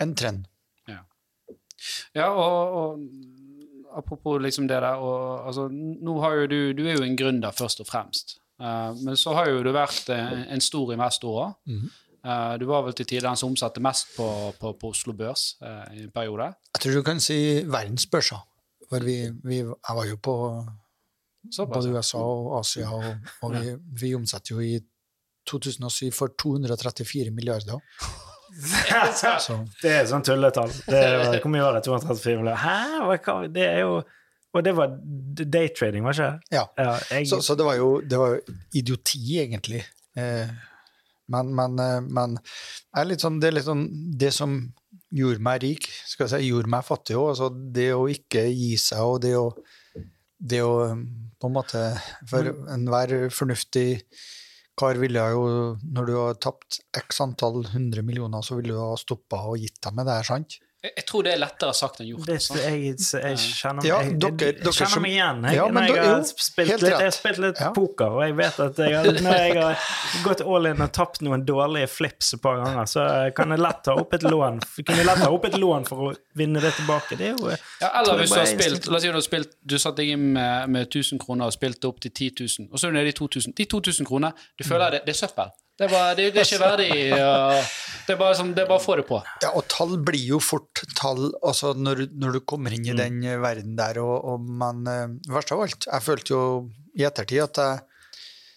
[0.04, 0.44] en trend.
[0.92, 1.00] Ja,
[2.20, 7.00] ja og, og apropos liksom det der og, altså, nå har jo du, du er
[7.00, 8.42] jo en gründer, først og fremst.
[8.60, 11.58] Uh, men så har jo du vært en, en stor investor òg.
[11.72, 11.98] Mm -hmm.
[12.30, 14.28] Uh, du var vel til tider den som omsatte mest på,
[14.60, 16.52] på, på Oslo Børs uh, i en periode?
[16.76, 18.38] Jeg tror du kan si verdensbørsa.
[18.90, 20.36] For vi, vi, jeg var jo på
[21.70, 24.80] både USA og Asia, og, og vi, vi omsetter jo i
[25.50, 27.82] 2007 for 234 milliarder.
[29.84, 30.72] det er sånn tulletall.
[30.90, 31.84] Hvor mye var det?
[31.86, 32.64] 234 milliarder?
[32.64, 33.46] Hæ?
[33.54, 34.00] Det er jo
[34.58, 34.96] Og det var
[35.38, 36.56] daytrading, var ikke det?
[36.58, 36.64] Ja.
[36.78, 37.28] ja jeg...
[37.30, 38.40] så, så, det var jo det var
[38.74, 39.84] idioti, egentlig.
[40.18, 40.50] Eh,
[41.32, 43.86] men, men, eh, men er sånn, det er litt sånn
[44.20, 44.60] det som
[45.16, 47.32] gjorde meg rik, skal jeg si, gjorde meg fattig òg.
[47.34, 49.48] Altså det å ikke gi seg, og det å,
[50.38, 50.74] det å
[51.40, 51.82] på en måte
[52.28, 54.02] For enhver fornuftig
[54.80, 55.44] kar ville jo,
[55.84, 59.80] når du har tapt x antall hundre millioner, så ville du ha stoppa og gitt
[59.84, 60.60] dem med det er sant?
[60.80, 62.28] Jeg, jeg, tror det er lettere sagt enn gjort.
[62.30, 62.58] Det, altså.
[62.62, 65.42] jeg, jeg, kjenner, ja, dere, dere, kjenner meg igjen.
[65.50, 67.72] Jeg, ja, når jeg har spilt litt, jeg har spilt litt ja.
[67.76, 69.84] poker, og jeg vet at jeg, når jeg har
[70.24, 73.84] gått all in og tapt noen dårlige flips et par ganger, så kan jeg lett
[73.90, 74.62] ta opp et lån
[75.10, 77.18] lett ta opp et lån for å vinne det tilbake.
[77.20, 79.56] Det er jo ja, Eller hvis du har spilt La oss si du har spilt
[79.62, 82.80] Du satte deg inn med, med 1000 kroner og spilte opp til 10 000, og
[82.80, 83.56] så er du nede i 2000.
[83.58, 85.52] De 2000 kroner, du føler det, det er søppel.
[85.80, 86.88] Det er, bare, det, det er ikke verdig.
[88.04, 89.20] Det er, bare sånn, det er bare å få det på.
[89.46, 93.00] Ja, og tall blir jo fort tall altså når, når du kommer inn i mm.
[93.00, 94.02] den verden der.
[94.04, 96.42] Og, og man, uh, verst av alt, jeg følte jo
[97.00, 97.86] i ettertid at jeg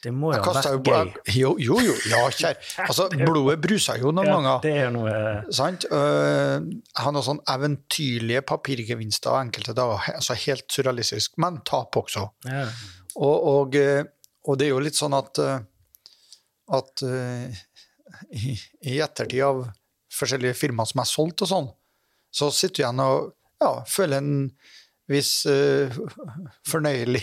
[0.02, 1.10] det må jo ha vært gøy.
[1.36, 2.56] Jo, jo, jo, ja, kjær.
[2.88, 4.56] Altså, blodet bruser jo noen ja, ganger.
[4.64, 5.12] Det er noe...
[5.54, 5.86] Sant?
[5.92, 10.16] Uh, jeg har noen sånn eventyrlige papirgevinster enkelte dager.
[10.18, 12.26] altså Helt surrealistisk, men tap også.
[12.48, 12.64] Ja.
[13.14, 14.02] Og, og, eh,
[14.48, 15.60] og, det er jo litt sånn at uh,
[16.72, 17.62] at uh,
[18.30, 19.64] i, i, ettertid av
[20.12, 21.70] forskjellige firmaer som er solgt og sånn,
[22.32, 23.32] så sitter du igjen og
[23.62, 24.36] ja, føler en
[25.12, 25.92] viss uh,
[26.68, 27.22] fornøyelig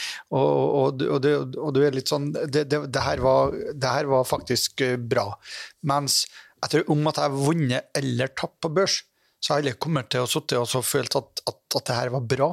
[0.36, 3.92] og, og, og, du, og, du, er litt sånn Det, det, det, her, var, det
[3.98, 5.30] her, var, faktisk uh, bra.
[5.86, 6.24] Mens
[6.64, 9.00] etter om at jeg har vunnet eller tapt på børs,
[9.40, 12.26] så har jeg kommet til å sitte og følt at, at, at, det her var
[12.28, 12.50] bra.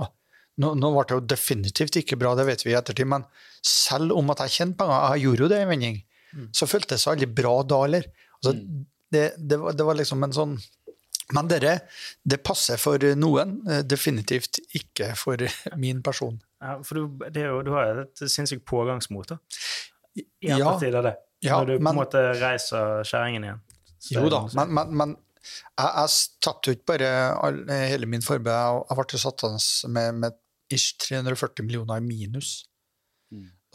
[0.63, 3.25] Nå, nå ble det jo definitivt ikke bra, det vet vi i ettertid, men
[3.67, 5.99] selv om at jeg tjente penger, jeg gjorde jo det en vending,
[6.33, 6.49] Mm.
[6.55, 8.07] så føltes det aldri bra da heller.
[8.39, 8.81] Altså, mm.
[9.13, 10.57] det, det, var, det, var, liksom en sånn
[11.35, 11.73] Men dere,
[12.23, 15.41] det passer for noen, eh, definitivt ikke for
[15.83, 16.37] min person.
[16.63, 19.39] Ja, for du, jo, du har et sinnssykt pågangsmot, da.
[20.17, 21.17] I ja, av det.
[21.45, 23.59] Ja, når du på en måte reiser kjerringen igjen.
[24.15, 25.15] jo da, men, men, men
[25.77, 27.11] jeg, jeg tapte jo ikke bare
[27.43, 28.53] all, hele min formue.
[28.53, 29.45] Jeg, jeg ble satt
[29.93, 30.39] med, med
[30.73, 32.55] ish 340 millioner i minus.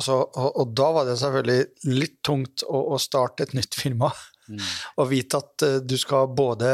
[0.00, 4.10] Så, og, og, da var det selvfølgelig litt tungt å, å starte et nytt firma.
[4.48, 4.58] Mm.
[4.98, 6.72] og vite at uh, du skal både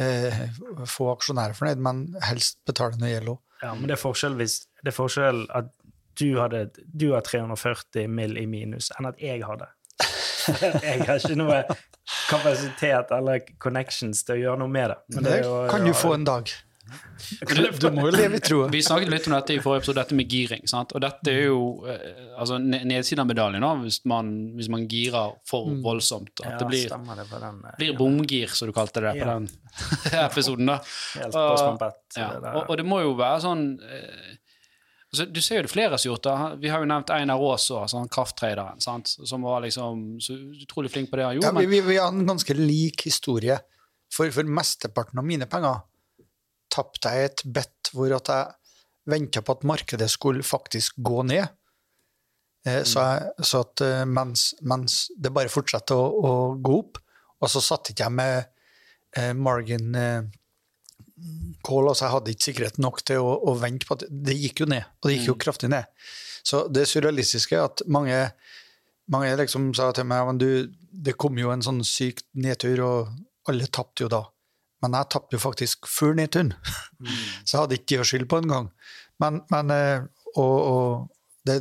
[0.00, 0.42] uh,
[0.88, 3.40] få aksjonærer fornøyd, men helst betale noe gjeld òg.
[3.62, 5.70] Ja, men det er forskjell hvis det er forskjell at
[6.18, 8.34] du, hadde, du har 340 mill.
[8.40, 9.70] i minus, enn at jeg har det.
[10.82, 11.62] jeg har ikke noe
[12.28, 14.98] kapasitet eller connections til å gjøre noe med det.
[15.14, 16.52] Men det, det kan du få en dag.
[16.82, 18.66] Du, du, må jo leve i troa.
[18.72, 20.64] Vi snakket litt om dette i forrige episode, dette med giring.
[20.70, 20.92] Sant?
[20.96, 25.36] Og dette er jo eh, altså, nedsiden av medaljen da, hvis man, hvis man girer
[25.48, 25.80] for mm.
[25.84, 26.32] voldsomt.
[26.42, 29.36] At ja, det blir, det den, eh, blir bomgir, som du kalte det på ja.
[29.38, 29.48] den
[30.26, 30.72] episoden.
[30.72, 30.78] da.
[31.20, 32.00] Helt på skompett.
[32.18, 32.30] Ja.
[32.40, 34.32] Og, og, det må jo være sånn eh,
[35.14, 36.64] altså, Du ser jo det flere som har gjort det.
[36.66, 41.22] Vi har jo nevnt Einar Aas sånn krafttraderen, som var liksom så utrolig flink på
[41.22, 41.54] det han gjorde.
[41.54, 43.62] Ja, vi, vi, vi har en ganske lik historie.
[44.12, 45.86] For, for mesteparten av mine penger
[46.72, 48.62] tapte jeg et bet hvor at jeg
[49.12, 51.46] venta på at markedet skulle faktisk gå ned.
[52.66, 56.32] Eh, så, jeg, så, at eh, mens, mens, det bare fortsatte å, å,
[56.62, 57.00] gå opp,
[57.42, 58.36] og så satt ikke jeg med
[59.18, 60.28] eh, margin eh,
[61.66, 64.62] call, altså jeg hadde ikke sikkerhet nok til å, å, vente på at det gikk
[64.62, 65.42] jo ned, og det gikk jo mm.
[65.42, 66.06] kraftig ned.
[66.46, 68.18] Så det surrealistiske er at mange,
[69.10, 70.46] mange liksom sa til meg at
[71.06, 74.22] det kom jo en sånn syk nedtur, og alle tapte jo da.
[74.82, 77.10] Men jeg tapte jo faktisk fuglen i tun, mm.
[77.46, 78.70] så jeg hadde ikke de å skylde på engang.
[79.22, 81.60] Men, men eh, og, og det,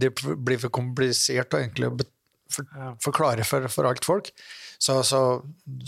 [0.00, 1.90] det, blir for komplisert å egentlig
[2.52, 4.32] for, forklare for, for alt folk.
[4.78, 5.20] Så, så,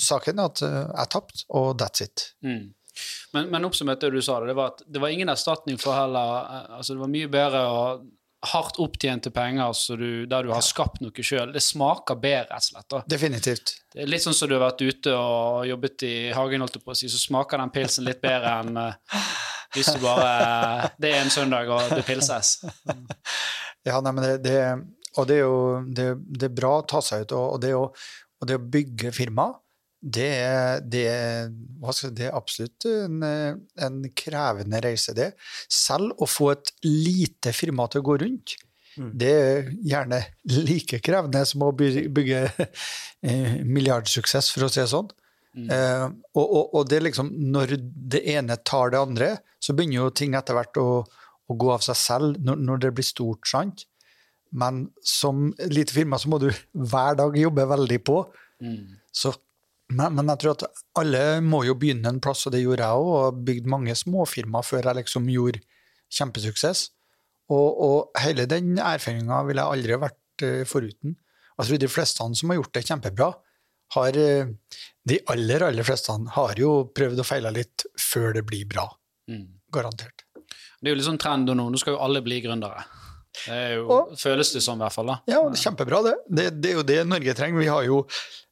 [0.00, 2.30] saken er at eh, jeg tapte, og that's it.
[2.44, 2.72] Mm.
[3.32, 6.40] Men, men oppsummert det du sa, det var at det var ingen erstatning for heller
[6.42, 7.84] eh, altså Det var mye bedre å
[8.46, 12.64] hardt opptjente penger så du, der du har skapt noe sjøl, det smaker bedre, rett
[12.64, 12.88] og slett.
[12.88, 13.02] da.
[13.10, 13.74] Definitivt.
[13.92, 16.84] Det er litt sånn som du har vært ute og jobbet i hagen, holdt jeg
[16.86, 19.26] på å si, så smaker den pilsen litt bedre enn uh,
[19.74, 22.58] hvis du bare Det er en søndag, og det pilses.
[23.80, 24.56] Ja, nei, men det, det,
[25.16, 26.04] og det er jo det,
[26.36, 29.12] det er bra å ta seg ut, og, og, det, å, og det å bygge
[29.16, 29.46] firma,
[30.00, 30.30] det
[30.88, 31.04] det,
[32.16, 35.32] det er absolutt en, en krevende reise, det.
[35.68, 38.56] Selv å få et lite firma til å gå rundt,
[38.98, 39.10] Mm.
[39.14, 40.18] det er gjerne
[40.66, 42.40] like krevende som å bygge
[43.22, 45.10] eh, milliardsuksess, for å si det sånn.
[45.54, 45.68] Mm.
[45.74, 49.30] Eh, og, og, og det liksom, når det ene tar det andre,
[49.62, 52.92] så begynner jo ting etter hvert å, å gå av seg selv når, når det
[52.98, 53.86] blir stort, sant?
[54.50, 58.24] Men som lite firma så må du hver dag jobbe veldig på.
[58.58, 58.98] Mm.
[59.14, 59.32] Så,
[59.90, 63.02] men, men jeg tror at alle må jo begynne en plass, og det gjorde jeg
[63.02, 65.62] òg, og bygde mange småfirmaer før jeg liksom gjorde
[66.14, 66.86] kjempesuksess.
[67.50, 71.16] Og, og hele den erfaringa ville jeg aldri vært eh, foruten.
[71.58, 73.30] Jeg tror de fleste som har gjort det kjempebra,
[73.96, 74.52] har eh,
[75.10, 78.86] De aller, aller fleste har jo prøvd og feila litt før det blir bra.
[79.30, 79.46] Mm.
[79.72, 80.26] Garantert.
[80.80, 81.66] Det er jo litt sånn trend nå.
[81.70, 82.84] Nå skal jo alle bli gründere.
[83.46, 85.06] Det jo, Og- føles det som, i hvert fall.
[85.12, 85.18] da.
[85.30, 86.14] Ja, det er kjempebra, det.
[86.28, 86.46] det.
[86.60, 87.58] Det er jo det Norge trenger.
[87.62, 88.00] Vi har jo,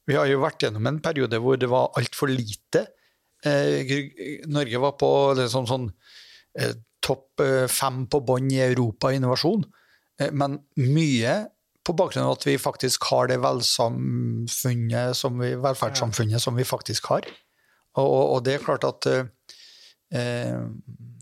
[0.07, 2.85] vi har jo vært gjennom en periode hvor det var altfor lite.
[3.45, 3.91] Eh,
[4.47, 5.89] Norge var på liksom sånn
[6.59, 6.73] eh,
[7.05, 9.63] topp eh, fem på bånn i Europa i innovasjon.
[10.19, 11.37] Eh, men mye
[11.85, 17.07] på bakgrunn av at vi faktisk har det velsamfunnet som vi, velferdssamfunnet som vi faktisk
[17.13, 17.27] har.
[17.97, 19.23] Og, og, og det er klart at eh,
[20.15, 20.59] eh,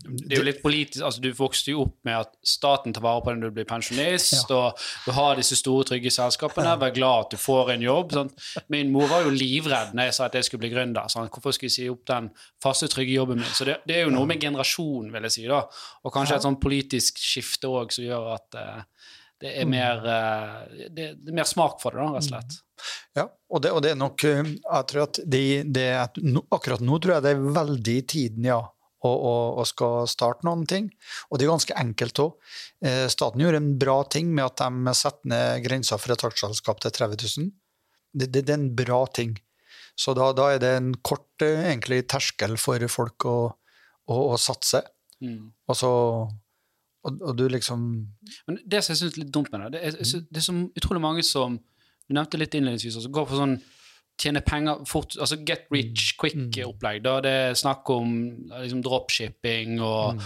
[0.08, 3.22] Det er jo litt politisk, altså Du vokste jo opp med at staten tar vare
[3.24, 6.76] på deg når du blir pensjonist, og du har disse store, trygge selskapene.
[6.80, 8.14] Vær glad at du får en jobb.
[8.16, 8.48] Sant?
[8.72, 11.12] Min mor var jo livredd når jeg sa at jeg skulle bli gründer.
[11.12, 11.32] Sant?
[11.34, 12.30] Hvorfor skulle jeg si opp den
[12.64, 13.54] faste, trygge jobben min?
[13.54, 15.46] Så det, det er jo noe med generasjon, vil jeg si.
[15.50, 15.64] da.
[16.04, 20.88] Og kanskje et sånn politisk skifte òg som gjør at uh, det er mer eh,
[20.90, 22.56] det, er mer smak for det, da, rett og slett.
[23.18, 25.86] Ja, og det, og det er nok eh, Jeg tror at de, det
[26.54, 28.60] Akkurat nå tror jeg det er veldig i tiden, ja,
[29.04, 30.88] å, og, og, skal starte noen ting.
[31.30, 32.54] Og det er ganske enkelt òg.
[32.84, 36.82] Eh, staten gjør en bra ting med at de setter ned grensa for et aksjeselskap
[36.82, 37.52] til 30 000.
[38.18, 39.36] Det, det, det er en bra ting.
[39.98, 43.38] Så da, da er det en kort eh, egentlig terskel for folk å,
[44.08, 44.82] å, å satse.
[45.22, 45.48] Mm.
[45.68, 45.94] Og så
[47.06, 47.82] og, og du liksom
[48.48, 50.54] Men det som jeg syns er litt dumt med det, det er, det er så
[50.80, 51.58] utrolig mange som
[52.08, 53.58] Du nevnte litt innledningsvis, altså går på sånn
[54.18, 57.02] tjene penger fort, altså get rich quick-opplegg.
[57.04, 58.10] Da det er snakk om
[58.50, 60.18] liksom dropshipping og,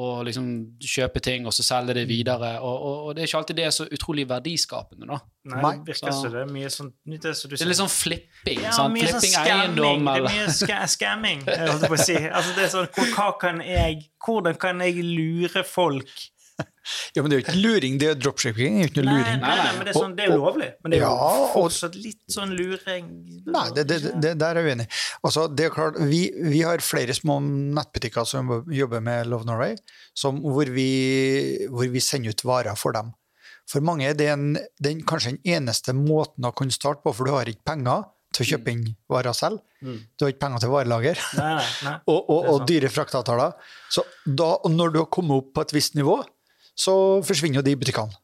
[0.00, 0.46] og liksom
[0.80, 2.52] kjøpe ting og så selge det videre.
[2.62, 5.18] Og, og, og det er ikke alltid det er så utrolig verdiskapende, da.
[5.50, 7.80] Nei, det virker Så- det er mye sånn det er, så du Det er litt
[7.82, 8.60] sånn flipping.
[8.62, 8.94] ja, sant?
[8.94, 9.62] mye sånn Flipping scamming.
[9.66, 11.46] eiendom Det er mye ska scamming.
[11.46, 12.16] Jeg holdt på å si.
[12.28, 16.06] Altså, det er sånn, hvor, hva kan jeg, hvordan kan jeg lure folk?
[17.14, 18.78] Ja, men det er jo ikke luring, det er dropshipping.
[18.80, 19.40] Det er ikke noe Nei, luring.
[19.42, 20.68] nei, nei, men det er, sånn, det er jo lovlig.
[20.82, 23.08] Men det er jo Ja, fortsatt litt sånn luring.
[23.46, 24.86] Nei, det, det, det, der er jeg uenig.
[25.26, 26.20] Altså, det er klart, vi,
[26.50, 29.76] vi har flere små nettbutikker som jobber med Love Norway,
[30.16, 30.88] som, hvor, vi,
[31.70, 33.12] hvor vi sender ut varer for dem.
[33.70, 34.48] For mange er det en,
[34.82, 38.44] den, kanskje den eneste måten å kunne starte på, for du har ikke penger til
[38.44, 39.60] å kjøpe inn varer selv.
[39.82, 40.00] Mm.
[40.14, 41.22] Du har ikke penger til varelager.
[41.38, 41.54] Nei,
[41.86, 43.56] nei, og, og, og dyre fraktavtaler.
[43.90, 46.18] Så da, når du har kommet opp på et visst nivå,
[46.80, 46.94] så
[47.26, 48.16] forsvinner jo de butikkene.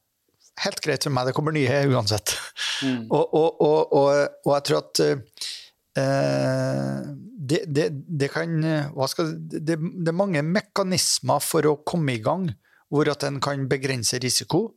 [0.64, 2.32] Helt greit for meg, det kommer nye uansett.
[2.80, 3.02] Mm.
[3.12, 3.90] Og, og, og,
[4.46, 5.02] og, jeg tror at
[6.00, 8.56] eh, det, det, det kan
[9.12, 12.48] skal, det, det er mange mekanismer for å komme i gang,
[12.88, 14.70] hvor at en kan begrense risiko.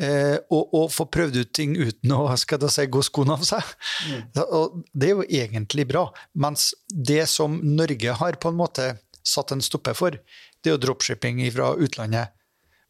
[0.00, 3.42] Eh, og, og få prøvd ut ting uten å skal jeg si, gå skoene av
[3.44, 3.72] seg.
[4.08, 4.20] Mm.
[4.46, 6.06] Og det er jo egentlig bra.
[6.40, 8.92] Mens det som Norge har på en måte
[9.26, 12.32] satt en stopper for, det er jo dropshipping fra utlandet.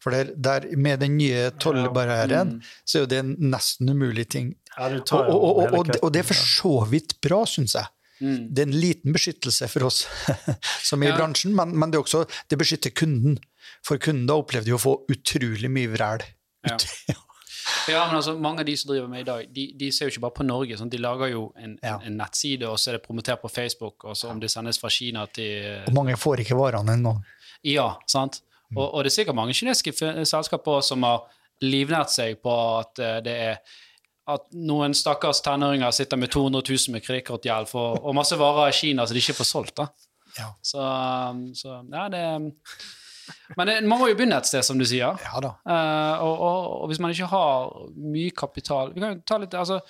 [0.01, 4.55] For der, der med den nye tollbarrieren, så er jo det en nesten umulig ting.
[4.77, 7.85] Ja, Og, og, og, det- og det er for så vidt bra, syns jeg.
[8.21, 8.47] Mm.
[8.53, 10.03] Det er en liten beskyttelse for oss
[10.89, 11.17] som er i Ja.
[11.17, 13.39] bransjen, men, men det også det beskytter kunden.
[13.85, 16.21] For kunden da opplevde jo å få utrolig mye vræl.
[16.69, 16.77] Ja.
[17.89, 20.11] Ja, men altså, Mange av de som driver med i dag, de, de ser jo
[20.15, 20.77] ikke bare på Norge.
[20.79, 20.89] Sånn.
[20.89, 21.99] De lager jo en, Ja.
[22.05, 24.03] en, nettside, og så er det promotert på Facebook.
[24.05, 27.19] og så Om det sendes fra Kina til Og mange får ikke varene engang.
[27.63, 28.41] Ja, sant?
[28.75, 29.93] Og, og det er sikkert mange kinesiske
[30.25, 31.25] selskaper som har
[31.61, 33.79] livnært seg på at eh, det er
[34.31, 39.03] at noen stakkars tenåringer sitter med 200 000 med kredittkortgjeld og masse varer i Kina
[39.07, 39.81] som de ikke får solgt.
[39.81, 39.87] da.
[40.37, 40.51] Ja.
[40.63, 40.83] Så,
[41.57, 42.21] så ja, det
[43.57, 45.17] Men det, man må jo begynne et sted, som du sier.
[45.25, 45.51] ja da.
[45.67, 49.53] Uh, og, og, og hvis man ikke har mye kapital Vi kan jo ta litt,
[49.57, 49.81] altså,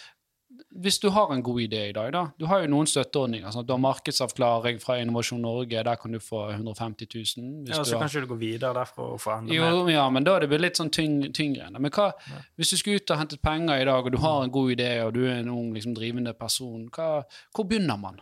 [0.72, 3.52] hvis du har en god idé i dag, da Du har jo noen støtteordninger.
[3.52, 7.70] Sånn du har markedsavklaring fra Innovasjon Norge, der kan du få 150 000.
[7.70, 9.94] ja, så kanskje du går videre derfra og får enda jo, mer.
[9.94, 11.70] Ja, men da er det blitt litt sånn tyng, tyngre.
[11.78, 12.44] Men hva, ja.
[12.60, 14.92] hvis du skulle ut og hentet penger i dag, og du har en god idé,
[15.06, 17.10] og du er en ung liksom, drivende person, hva,
[17.56, 18.22] hvor begynner man?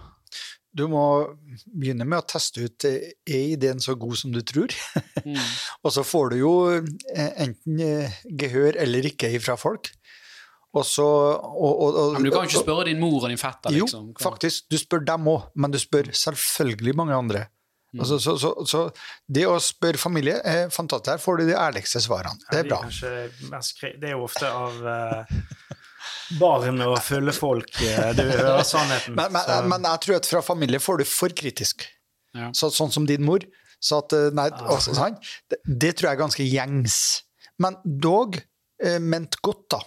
[0.69, 1.03] Du må
[1.65, 4.73] begynne med å teste ut er ideen så god som du tror.
[5.25, 5.37] Mm.
[5.83, 9.89] og så får du jo eh, enten eh, gehør eller ikke fra folk.
[10.77, 13.39] Og så, og, og, og, men du kan jo ikke spørre din mor og din
[13.41, 13.73] fetter?
[13.73, 14.11] Liksom.
[14.11, 14.67] Jo, faktisk.
[14.69, 17.47] Du spør dem òg, men du spør selvfølgelig mange andre.
[17.89, 18.03] Mm.
[18.03, 18.83] Altså, så, så, så,
[19.25, 21.15] det å spørre familie er fantastisk.
[21.15, 22.37] Her får du de ærligste svarene.
[22.51, 22.83] Det er bra.
[22.85, 25.39] Ja, det er jo ofte av uh,
[26.37, 29.17] barn og fulle folk uh, du hører sannheten.
[29.17, 31.87] Men, men, men, jeg tror at fra familie får du for kritisk.
[32.37, 32.51] Ja.
[32.53, 33.41] Så, sånn som din mor.
[33.79, 34.73] Så at, eh, nei, ah.
[34.75, 35.15] også, sånn,
[35.49, 36.97] det, det, tror jeg er ganske gjengs.
[37.63, 39.79] Men dog eh, ment godt, da.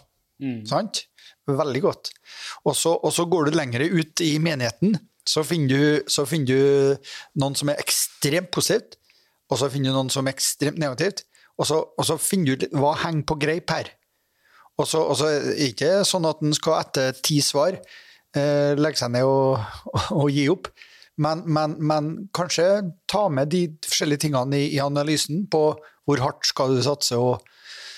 [0.42, 0.60] Mm.
[0.68, 1.04] Sant?
[1.48, 2.12] Veldig godt.
[2.66, 6.50] Og så, og så, går du lenger ut i menigheten, så finner, du, så finner
[6.50, 8.98] du noen som er ekstremt positivt,
[9.50, 11.24] og så finner du noen som er ekstremt negativt,
[11.60, 13.92] og så, og så finner du hva henger på greip her.
[14.80, 18.72] Og så, og så er det ikke sånn at en skal etter ti svar eh,
[18.78, 19.60] legge seg ned og,
[20.20, 20.70] og, gi opp,
[21.22, 22.66] men, men, men, kanskje
[23.10, 25.66] ta med de forskjellige tingene i, i analysen på
[26.08, 27.44] hvor hardt skal du satse, og,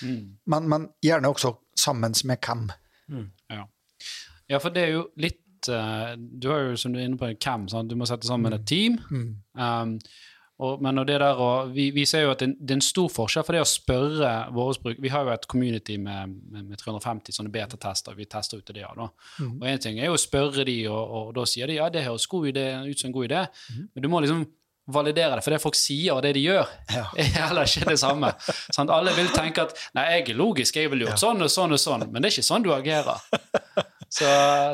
[0.03, 0.19] mm.
[0.51, 2.69] men, men, gjerne også sammen med hvem.
[3.07, 3.25] Mm.
[3.51, 3.65] Ja.
[4.49, 4.59] ja.
[4.59, 7.67] for det er jo litt uh, Du har jo, som du er inne på, hvem.
[7.71, 7.91] Sant?
[7.91, 8.57] Du må sette sammen mm.
[8.59, 8.97] et team.
[9.11, 9.27] Mm.
[9.59, 9.99] Um,
[10.63, 12.85] og, men og det der, og vi, vi, ser jo at det, det, er en
[12.85, 16.69] stor forskjell for det å spørre våre bruk Vi har jo et community med, med,
[16.69, 18.15] med 350 sånne beta-tester.
[18.15, 18.79] Vi tester ut det.
[18.85, 19.09] Ja, da.
[19.43, 19.57] Mm.
[19.57, 22.05] Og en ting er jo å spørre de, og, og, da sier de ja, det
[22.07, 23.89] høres god idé, ut som en god idé, mm.
[23.91, 24.45] men du må liksom
[24.87, 27.05] validere det, for det folk sier og det de gjør, ja.
[27.21, 28.31] er heller ikke det samme.
[28.75, 31.23] Sånn, alle vil tenke at 'nei, jeg er logisk, jeg ville gjort ja.
[31.25, 33.23] sånn og sånn og sånn', men det er ikke sånn du agerer.
[34.05, 34.27] Så,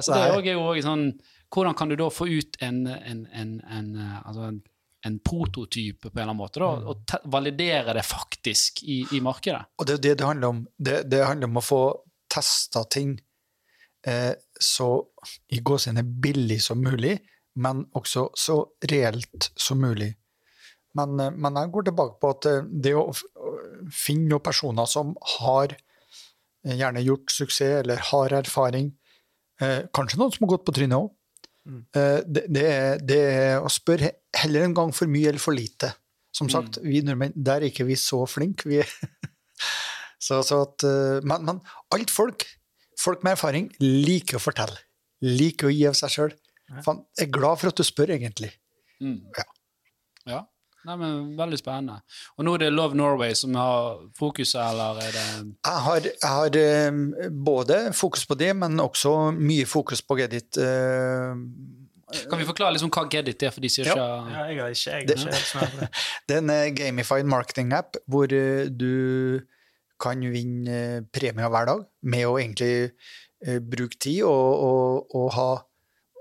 [0.03, 1.05] så det er jo òg sånn
[1.51, 3.88] Hvordan kan du da få ut en, en, en, en
[4.24, 4.51] altså
[5.03, 6.86] en prototype på en eller annen måte, da, mm.
[6.88, 9.64] og validere det faktisk i, i, markedet.
[9.82, 10.62] Og det er det det handler om.
[10.78, 11.82] Det, det handler om å få
[12.32, 13.16] testa ting
[14.07, 14.89] eh, så
[15.51, 17.18] i gåsehudene billig som mulig,
[17.60, 18.58] men også så
[18.91, 20.14] reelt som mulig.
[20.97, 23.08] Men, eh, men, jeg går tilbake på at eh, det å
[23.91, 28.93] finne noen personer som har eh, gjerne gjort suksess eller har erfaring,
[29.62, 31.10] kanskje noen som har gått på trynet òg,
[31.70, 31.82] mm.
[31.93, 32.64] det, det,
[33.06, 35.91] det, er å spørre heller en gang for mye eller for lite.
[36.34, 36.54] Som mm.
[36.56, 36.88] sagt, mm.
[36.89, 38.72] vi nordmenn, der er ikke vi så flinke.
[38.72, 38.80] Vi
[40.26, 40.88] så, så at,
[41.22, 41.62] men, men
[41.93, 42.47] alt folk,
[42.97, 44.82] folk med erfaring, liker å fortelle.
[45.22, 46.34] Liker å gi av seg sjøl.
[46.86, 48.51] Fan, jeg er glad for at du spør, egentlig.
[49.01, 49.19] Mm.
[49.38, 49.47] Ja.
[50.32, 50.41] ja.
[50.88, 51.99] Nei, men Veldig spennende.
[52.38, 55.26] Og nå er det Love Norway som har fokuset, eller er det
[55.67, 57.03] Jeg har, jeg har um,
[57.45, 60.57] både fokus på det, men også mye fokus på Gedit.
[60.57, 61.38] Uh,
[62.28, 64.17] kan vi forklare liksom hva Gedit er, for de sier ikke ja.
[64.49, 65.89] jeg har ikke, jeg har ikke det.
[66.28, 69.41] det er en uh, gamified marketing-app hvor uh, du
[70.01, 72.89] kan vinne premier hver dag med å egentlig
[73.41, 75.45] bruke tid og, og, og ha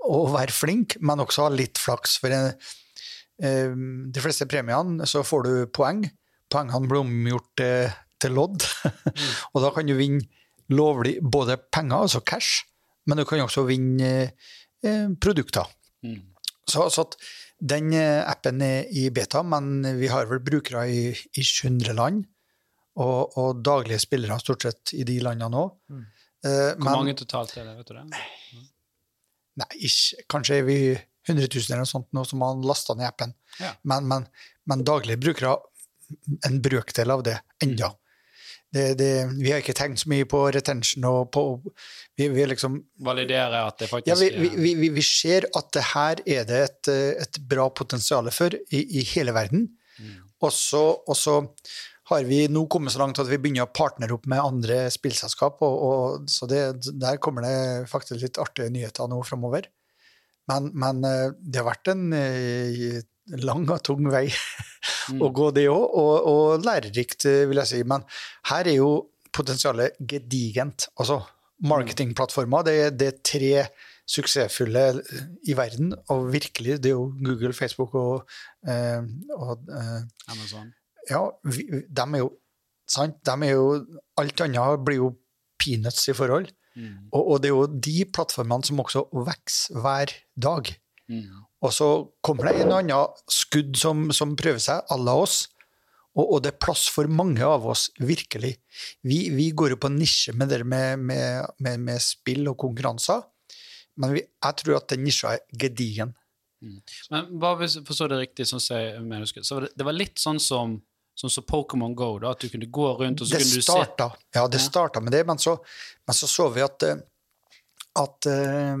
[0.07, 2.17] å være flink, men også ha litt flaks.
[2.21, 2.53] For en,
[3.41, 3.73] eh,
[4.13, 6.05] de fleste premiene så får du poeng.
[6.51, 7.91] Poengene blir omgjort til,
[8.21, 9.29] til lodd, mm.
[9.53, 10.27] og da kan du vinne
[10.71, 12.65] lovlig både penger, altså cash,
[13.07, 14.11] men du kan også vinne
[14.83, 15.67] eh, produkter.
[16.05, 16.19] Mm.
[16.69, 17.05] Så, så
[17.61, 22.23] den eh, appen er i beta, men vi har vel brukere i, i 100 land.
[23.01, 25.69] Og, og, daglige spillere stort sett i de landene òg.
[25.93, 26.01] Mm.
[26.43, 27.77] Eh, Hvor mange totalt er det?
[27.77, 28.03] vet du det?
[28.03, 28.65] Mm.
[29.59, 30.25] Nei, ikke.
[30.31, 30.77] kanskje er vi
[31.29, 33.33] 100 000 eller noe sånt nå som har lasta ned appen.
[33.59, 33.73] Ja.
[33.87, 34.27] Men, men,
[34.69, 35.57] men, daglige brukere
[36.47, 37.91] en brøkdel av det enda.
[37.91, 37.97] Mm.
[38.71, 41.41] Det, det, vi har ikke tenkt så mye på retention og på
[42.15, 45.83] Vi, vi liksom Validere at det faktisk Ja, vi, vi, vi, vi ser at det
[45.89, 46.91] her er det et,
[47.25, 49.67] et bra potensial for i, i hele verden.
[49.99, 50.21] Mm.
[50.41, 50.85] Og så
[52.11, 55.61] har vi nå kommet så langt at vi begynner å partnere opp med andre spillselskap.
[55.65, 56.63] Og, og, så det,
[57.01, 59.69] der kommer det faktisk litt artige nyheter nå framover.
[60.51, 63.01] Men, men, eh, det har vært en eh,
[63.45, 64.25] lang og tung vei
[65.13, 65.21] mm.
[65.21, 67.83] å gå, det òg, og, og, lærerikt, eh, vil jeg si.
[67.87, 68.03] Men
[68.51, 68.91] her er jo
[69.31, 70.89] potensialet gedigent.
[70.99, 71.21] Altså,
[71.63, 73.55] marketingplattformer, det, det er tre
[74.11, 74.85] suksessfulle
[75.47, 78.25] i verden, og virkelig, det er jo Google, Facebook og,
[78.65, 79.69] og
[80.27, 80.73] Amazon
[81.09, 82.31] ja, vi, de er jo
[82.89, 83.17] sant?
[83.25, 83.67] De er jo
[84.21, 85.13] Alt annet blir jo
[85.61, 86.51] peanuts i forhold.
[86.75, 87.09] Mm.
[87.11, 90.69] Og, og, det er jo de plattformene som også vokser hver dag.
[91.11, 91.41] Mm.
[91.61, 91.87] Og så
[92.25, 95.43] kommer det en og annen skudd som, som prøver seg, à la oss.
[96.11, 98.55] Og, og, det er plass for mange av oss, virkelig.
[99.07, 103.23] Vi, vi går jo på nisje med det med, med, med, med spill og konkurranser.
[104.01, 106.15] Men vi, jeg tror at den nisja er gedigen.
[106.61, 109.71] Men bare hvis jeg forstår det riktig, sånn som jeg mener, husker, så var det,
[109.79, 110.75] det var litt sånn som,
[111.17, 113.65] sånn som Pokémon Go, da, at du kunne gå rundt og så Det kunne du
[113.67, 113.79] se
[114.35, 114.63] ja, det Ja.
[114.63, 115.57] starta med det, men så,
[116.07, 117.01] men så så vi at, eh,
[117.99, 118.77] at uh,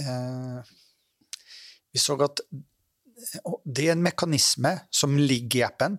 [0.00, 0.62] uh,
[1.92, 2.40] Vi så at
[3.64, 5.98] det er en mekanisme som ligger i appen,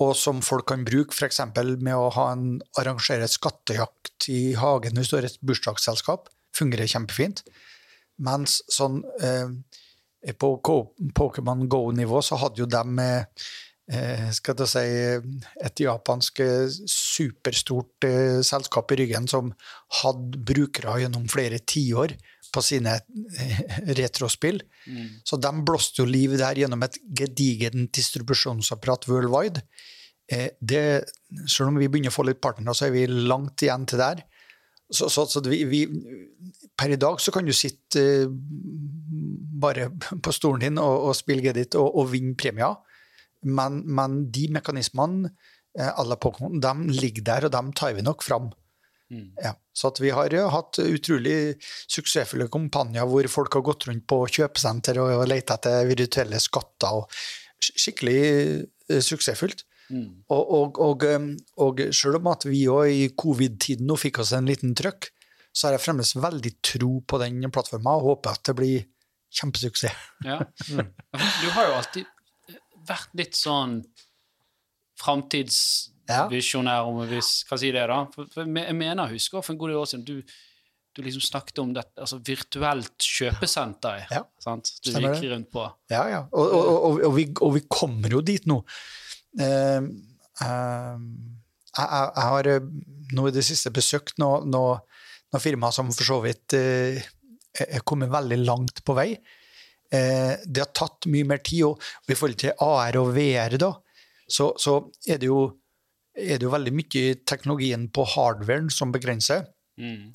[0.00, 1.40] og som folk kan bruke f.eks.
[1.80, 6.30] med å ha en, arrangere skattejakt i hagen hvis du har et bursdagsselskap.
[6.56, 7.42] Fungerer kjempefint.
[8.24, 9.50] Mens sånn eh,
[10.40, 10.52] på
[11.16, 13.48] Pokémon Go-nivå så hadde jo de eh,
[14.36, 14.82] skal jeg si,
[15.66, 19.50] et japansk eh, superstort eh, selskap i ryggen som
[20.02, 22.14] hadde brukere gjennom flere tiår
[22.54, 23.62] på sine eh,
[23.98, 24.60] retrospill.
[24.86, 25.06] Mm.
[25.26, 29.64] Så de blåste jo liv der gjennom et gedigent distribusjonsapparat worldwide.
[30.30, 30.84] Eh, det,
[31.46, 34.22] selv om vi begynner å få litt partnere, så er vi langt igjen til der.
[34.90, 35.84] Så, så, så vi, vi,
[36.78, 38.30] per i dag så kan du sitte eh,
[39.60, 42.78] bare på stolen din og, og spille Gedit og, og vinne premier.
[43.46, 45.30] Men, men de mekanismene
[45.78, 48.50] eh, la Pokémon, de ligger der, og de tar vi nok fram.
[49.10, 49.32] Mm.
[49.42, 51.56] Ja, så at vi har jo hatt utrolig
[51.90, 57.24] suksessfulle kampanjer hvor folk har gått rundt på kjøpesenter og, og leita etter virtuelle skatter.
[57.60, 59.64] Skikkelig eh, suksessfullt.
[59.90, 60.22] Mm.
[60.30, 61.06] Og, og, og,
[61.64, 65.10] og selv om at vi òg i covid-tiden nå fikk oss en liten trøkk,
[65.50, 68.86] så har jeg fremdeles veldig tro på den plattforma og håper at det blir
[69.34, 70.06] kjempesuksess.
[70.26, 70.38] Ja.
[71.42, 72.06] Du har jo alltid
[72.90, 73.80] vært litt sånn
[75.00, 78.04] framtidsvisjonær, om vi kan si det, da.
[78.14, 80.16] For, jeg mener, jeg husker for en god del år siden du,
[80.96, 84.06] du liksom snakket om det, altså virtuelt kjøpesenter.
[84.10, 84.72] Ja, sant?
[84.82, 85.66] Du stemmer gikk rundt på.
[85.92, 86.22] Ja, ja.
[86.30, 88.60] Og, og, og, og, vi, vi kommer jo dit nå.
[89.38, 89.86] Uh,
[90.42, 90.96] uh,
[91.70, 92.64] jeg, jeg, jeg har eh,
[93.14, 94.80] nå i det siste besøkt noen noe,
[95.30, 96.98] noe firmaer som for så vidt uh,
[97.62, 99.12] er kommet veldig langt på vei.
[99.90, 103.72] Eh, det har tatt mye mer tid, og, i forhold til AR og VR, da,
[104.30, 104.76] så, så
[105.08, 105.46] er, det jo,
[106.14, 109.48] er det jo veldig mye teknologien på hardwaren som begrenser.
[109.80, 110.10] Mm.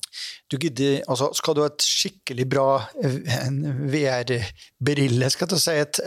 [0.48, 2.68] Du gidder, altså skal du ha et skikkelig bra
[3.02, 3.48] eh,
[3.92, 6.02] VR-brille, skal jeg si, et,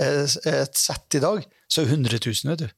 [0.49, 2.77] et sett i dag, så er det 100 000, vet du.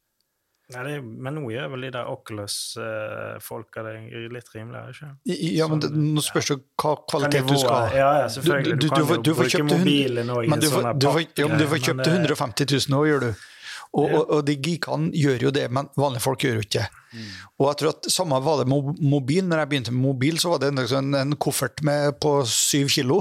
[0.71, 3.93] Nei, det, men nå gjør vel de der Oculus-folka det
[4.31, 7.85] litt rimeligere, ikke Ja, men det, nå spørs det hva kvalitet du skal ha.
[7.95, 8.75] Ja, ja, selvfølgelig.
[8.79, 11.07] Du- du- Du, du kan jo bruke mobilen òg i du en får, sånn du
[11.07, 13.33] får, ja, men du får kjøpt det- 150 000 nå, gjør du.
[13.93, 16.89] Og, og, og de geekene gjør jo det, men vanlige folk gjør jo ikke det.
[17.59, 19.43] Og jeg tror at Samme var det med mobil.
[19.43, 22.87] Når jeg begynte med mobil, så var det en, en, en koffert med, på syv
[22.87, 23.17] kilo.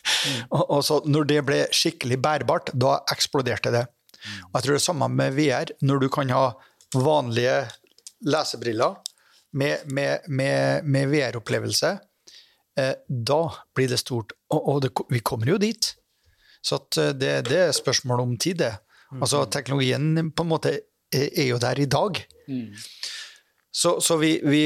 [0.50, 3.86] og, og så når det ble skikkelig bærbart, da eksploderte det.
[4.52, 5.72] Og jeg tror det er samme med VR.
[5.80, 6.50] Når du kan ha
[6.94, 7.64] vanlige
[8.26, 8.98] lesebriller
[9.52, 11.98] med, med, med, med VR-opplevelse,
[12.78, 13.40] eh, da
[13.74, 14.32] blir det stort.
[14.50, 15.92] Og, og det, vi kommer jo dit.
[16.62, 18.74] Så eh, det, det er spørsmål om tid, det.
[19.10, 20.70] Altså teknologien på en måte
[21.10, 22.20] er, er jo der i dag.
[22.48, 22.76] Mm.
[23.72, 24.62] Så, så, vi, vi,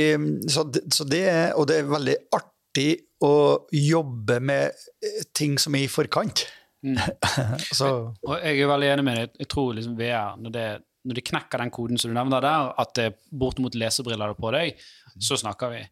[0.48, 2.90] så, så det er Og det er veldig artig
[3.24, 4.72] å jobbe med
[5.04, 6.46] eh, ting som er i forkant.
[6.84, 6.98] Mm.
[7.78, 7.90] så,
[8.24, 9.38] Og jeg er veldig enig med deg.
[9.44, 10.66] Jeg tror liksom VR, når det,
[11.04, 14.52] når de knekker den koden som du nevner der, at det er bortimot lesebriller på
[14.54, 14.80] deg,
[15.20, 15.82] så snakker vi.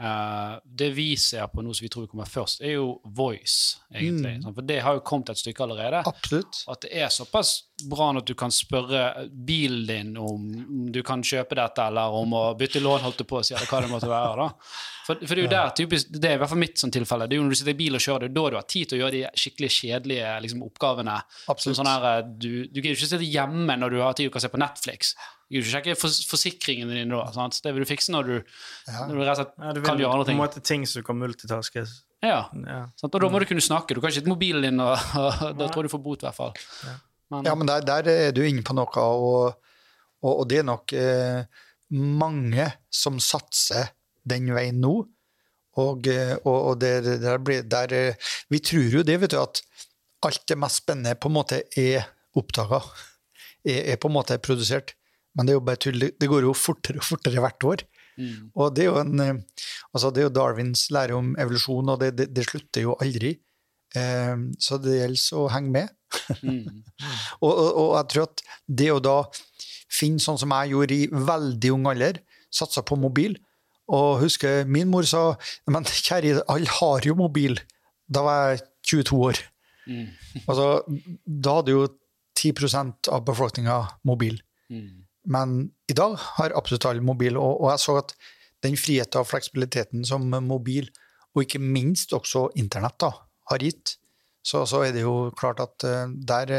[0.00, 4.38] Uh, det vi ser på nå som vi tror kommer først, er jo voice, egentlig.
[4.40, 4.46] Mm.
[4.56, 6.00] For det har jo kommet et stykke allerede.
[6.08, 6.62] absolutt.
[6.72, 7.52] At det er såpass
[7.88, 10.46] bra at du kan spørre bilen din om
[10.92, 13.66] du kan kjøpe dette, eller om å bytte lån, holdt du på å si, eller
[13.70, 14.36] hva det måtte være.
[14.36, 14.70] da.
[15.06, 17.26] For, for det er jo der typisk, det er i hvert fall mitt sånn tilfelle.
[17.26, 18.68] Det er jo når du sitter i bil og kjører, det er da du har
[18.70, 21.16] tid til å gjøre de skikkelig kjedelige liksom, oppgavene.
[21.50, 21.78] Absolutt.
[21.80, 24.44] sånn her, eh, du, du gidder ikke sitte hjemme når du har tid du kan
[24.44, 25.14] se på Netflix.
[25.50, 27.24] Du gidder ikke sjekke fors forsikringen din da.
[27.34, 27.58] Sant?
[27.64, 28.36] Det vil du fikse når du,
[28.86, 29.08] Ja.
[29.08, 30.38] når du rett og slett Ja, du kan gjøre på andre en ting.
[30.44, 31.96] måte ting som kan multitaskes.
[32.22, 32.80] Ja, Ja.
[33.00, 33.14] sant?
[33.14, 33.96] Og da må du kunne snakke.
[33.96, 36.28] Du kan ikke sitte mobilen din, og, og da tror jeg du får bot, i
[36.28, 36.54] hvert fall.
[37.30, 39.54] Men, Ja, men der, der er du inne på noe, og,
[40.22, 41.44] og, og det er nok eh,
[41.94, 43.90] mange som satser
[44.28, 44.94] den veien nå.
[45.80, 49.62] Og, eh, og, der, der blir, der, eh, vi tror jo det, vet du, at
[50.26, 52.82] alt det mest spennende på en måte er oppdaga.
[53.64, 54.94] Er, er på en måte produsert.
[55.36, 55.98] Men det er jo bare tull.
[56.02, 57.84] Det- Det går jo fortere og fortere hvert år.
[58.18, 59.34] mm, Og det er jo, en, eh,
[59.94, 63.38] altså det er jo Darwins lære om evolusjon, og det, det, det slutter jo aldri.
[63.98, 65.94] Eh, så det gjelder å henge med.
[66.42, 66.82] mm,
[67.44, 68.42] Og, og, og jeg tror at
[68.80, 69.16] det å da
[69.90, 72.20] finne sånn som jeg gjorde i veldig ung alder,
[72.50, 73.36] satsa på mobil
[73.94, 75.36] Og husker min mor sa
[75.70, 77.58] men kjære, alle har jo mobil.
[78.10, 79.40] Da var jeg 22 år.
[79.86, 80.06] mm,
[80.48, 80.66] Altså,
[81.26, 81.86] da hadde jo
[82.38, 84.40] 10% av befolkninga mobil.
[84.70, 85.06] mm.
[85.30, 88.14] Men i dag har absolutt alle mobil, og, og jeg så at
[88.64, 90.88] den friheten og fleksibiliteten som mobil,
[91.34, 93.10] og ikke minst også internett, da,
[93.50, 93.96] har gitt,
[94.46, 96.54] så, så er det jo klart at uh, der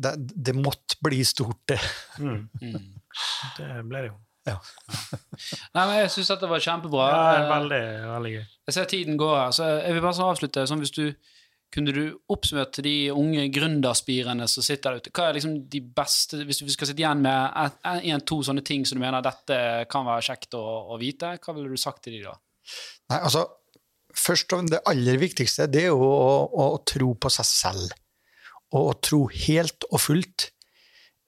[0.00, 1.80] det, det måtte bli stort, det.
[2.18, 2.46] Mm.
[3.58, 4.16] Det ble det jo.
[4.48, 4.56] Ja.
[5.76, 7.08] Nei, men Jeg syns dette var kjempebra.
[7.10, 7.82] Ja, veldig,
[8.14, 8.46] veldig gøy.
[8.70, 10.64] Jeg ser tiden går her, så jeg vil bare så avslutte.
[10.70, 11.04] Sånn hvis du
[11.70, 15.80] kunne du oppsummert til de unge gründerspirene som sitter der ute, hva er liksom de
[16.00, 19.58] beste Hvis du skal sitte igjen med en-to sånne ting som du mener dette
[19.90, 22.34] kan være kjekt å, å vite, hva ville du sagt til de da?
[23.12, 23.44] Nei, altså,
[24.16, 27.94] først og Det aller viktigste det er jo å, å, å tro på seg selv.
[28.74, 30.50] Og å tro helt og fullt.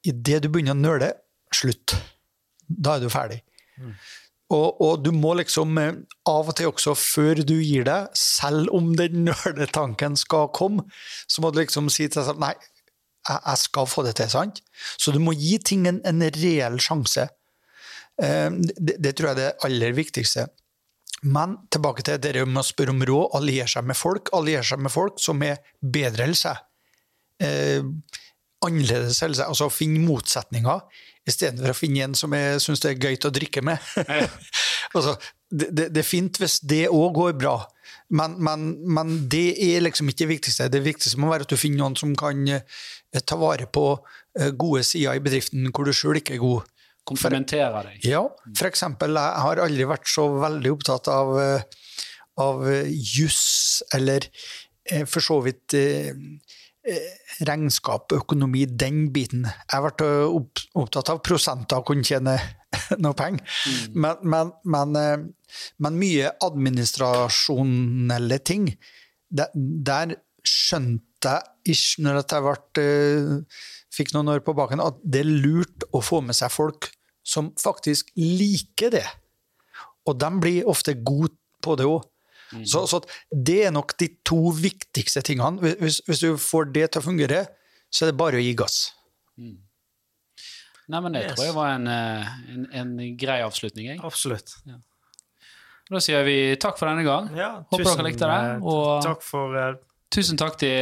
[0.06, 1.12] Idet du begynner å nøle,
[1.54, 1.94] slutt.
[2.66, 3.42] Da er du ferdig.
[3.78, 3.94] Mm.
[4.52, 5.94] Og, og, du må liksom eh,
[6.28, 10.86] av og til også, før du gir deg, selv om den nøletanken skal komme,
[11.26, 12.52] så må du liksom si til deg selv nei,
[13.22, 14.60] jeg, skal få det til, sant?
[14.98, 17.28] Så du må gi ting en, en reell sjanse.
[18.20, 20.48] Eh, det, det, tror jeg er det aller viktigste.
[21.22, 24.32] Men tilbake til det med å spørre om råd, alliere seg med folk.
[24.34, 26.58] Alliere seg med folk som er bedre enn seg.
[27.42, 27.84] Eh,
[28.66, 29.46] annerledes enn seg.
[29.46, 30.82] Altså finne motsetninger
[31.28, 33.78] istedenfor å finne en som jeg syns det er gøy å drikke med.
[34.96, 35.14] altså,
[35.50, 37.54] det, det, det, er fint hvis det òg går bra,
[38.12, 40.70] men, men, men, det er liksom ikke det viktigste.
[40.72, 44.50] Det viktigste må være at du finner noen som kan uh, ta vare på uh,
[44.58, 46.68] gode sider i bedriften hvor du sjøl ikke er god.
[47.08, 48.02] Komplementere deg.
[48.06, 48.22] Ja,
[48.54, 51.96] for eksempel, jeg har aldri vært så veldig opptatt av, uh,
[52.42, 54.28] av juss, eller
[55.06, 55.76] for så vidt
[56.82, 59.44] Eh, regnskap, økonomi, den biten.
[59.46, 60.32] Jeg har vært eh,
[60.82, 62.34] opptatt av prosenter og kunne tjene
[63.04, 63.44] noe penger.
[63.70, 64.00] Mm.
[64.02, 68.66] Men, men, men, eh, men, mye administrasjonelle ting,
[69.30, 72.88] der, der skjønte jeg ikke når jeg ble,
[73.92, 76.90] fikk noen år på baken, at det er lurt å få med seg folk
[77.22, 79.06] som faktisk liker det.
[80.08, 82.02] Og de blir ofte gode på det òg.
[82.52, 82.64] Mm.
[82.68, 83.00] Så, så,
[83.32, 85.72] det er nok de to viktigste tingene.
[85.80, 87.44] Hvis, hvis, du får det til å fungere,
[87.92, 88.80] så er det bare å gi gass.
[89.40, 89.60] Mm.
[90.92, 91.36] Nei, men Det yes.
[91.36, 93.92] tror jeg var en, eh, en, en grei avslutning.
[93.94, 94.02] Jeg.
[94.04, 94.56] Absolutt.
[94.68, 94.80] Ja.
[95.92, 97.30] Da sier vi takk for denne gang.
[97.36, 98.40] Ja, Håper tusen, dere likte det.
[98.50, 99.72] Eh, og takk for uh,
[100.12, 100.72] Tusen takk til,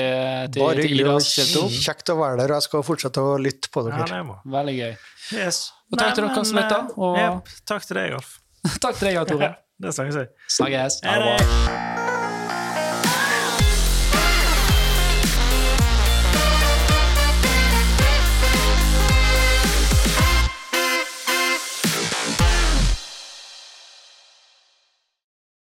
[0.51, 1.15] til, Bare til Ida.
[1.71, 4.09] Kjekt å være der, og jeg skal fortsette å lytte på dere.
[4.11, 4.97] Ja, Veldig gøy.
[5.39, 5.69] Yes.
[5.91, 6.81] Og takk Nei, til dere som lytta.
[6.97, 7.21] Og...
[7.21, 7.55] Yep.
[7.71, 8.35] takk til deg, Alf.
[8.83, 9.55] takk til deg, Tore.
[9.81, 10.27] Det snakkes vi.
[10.59, 11.01] Snakkes.
[11.07, 11.90] Ha det bra.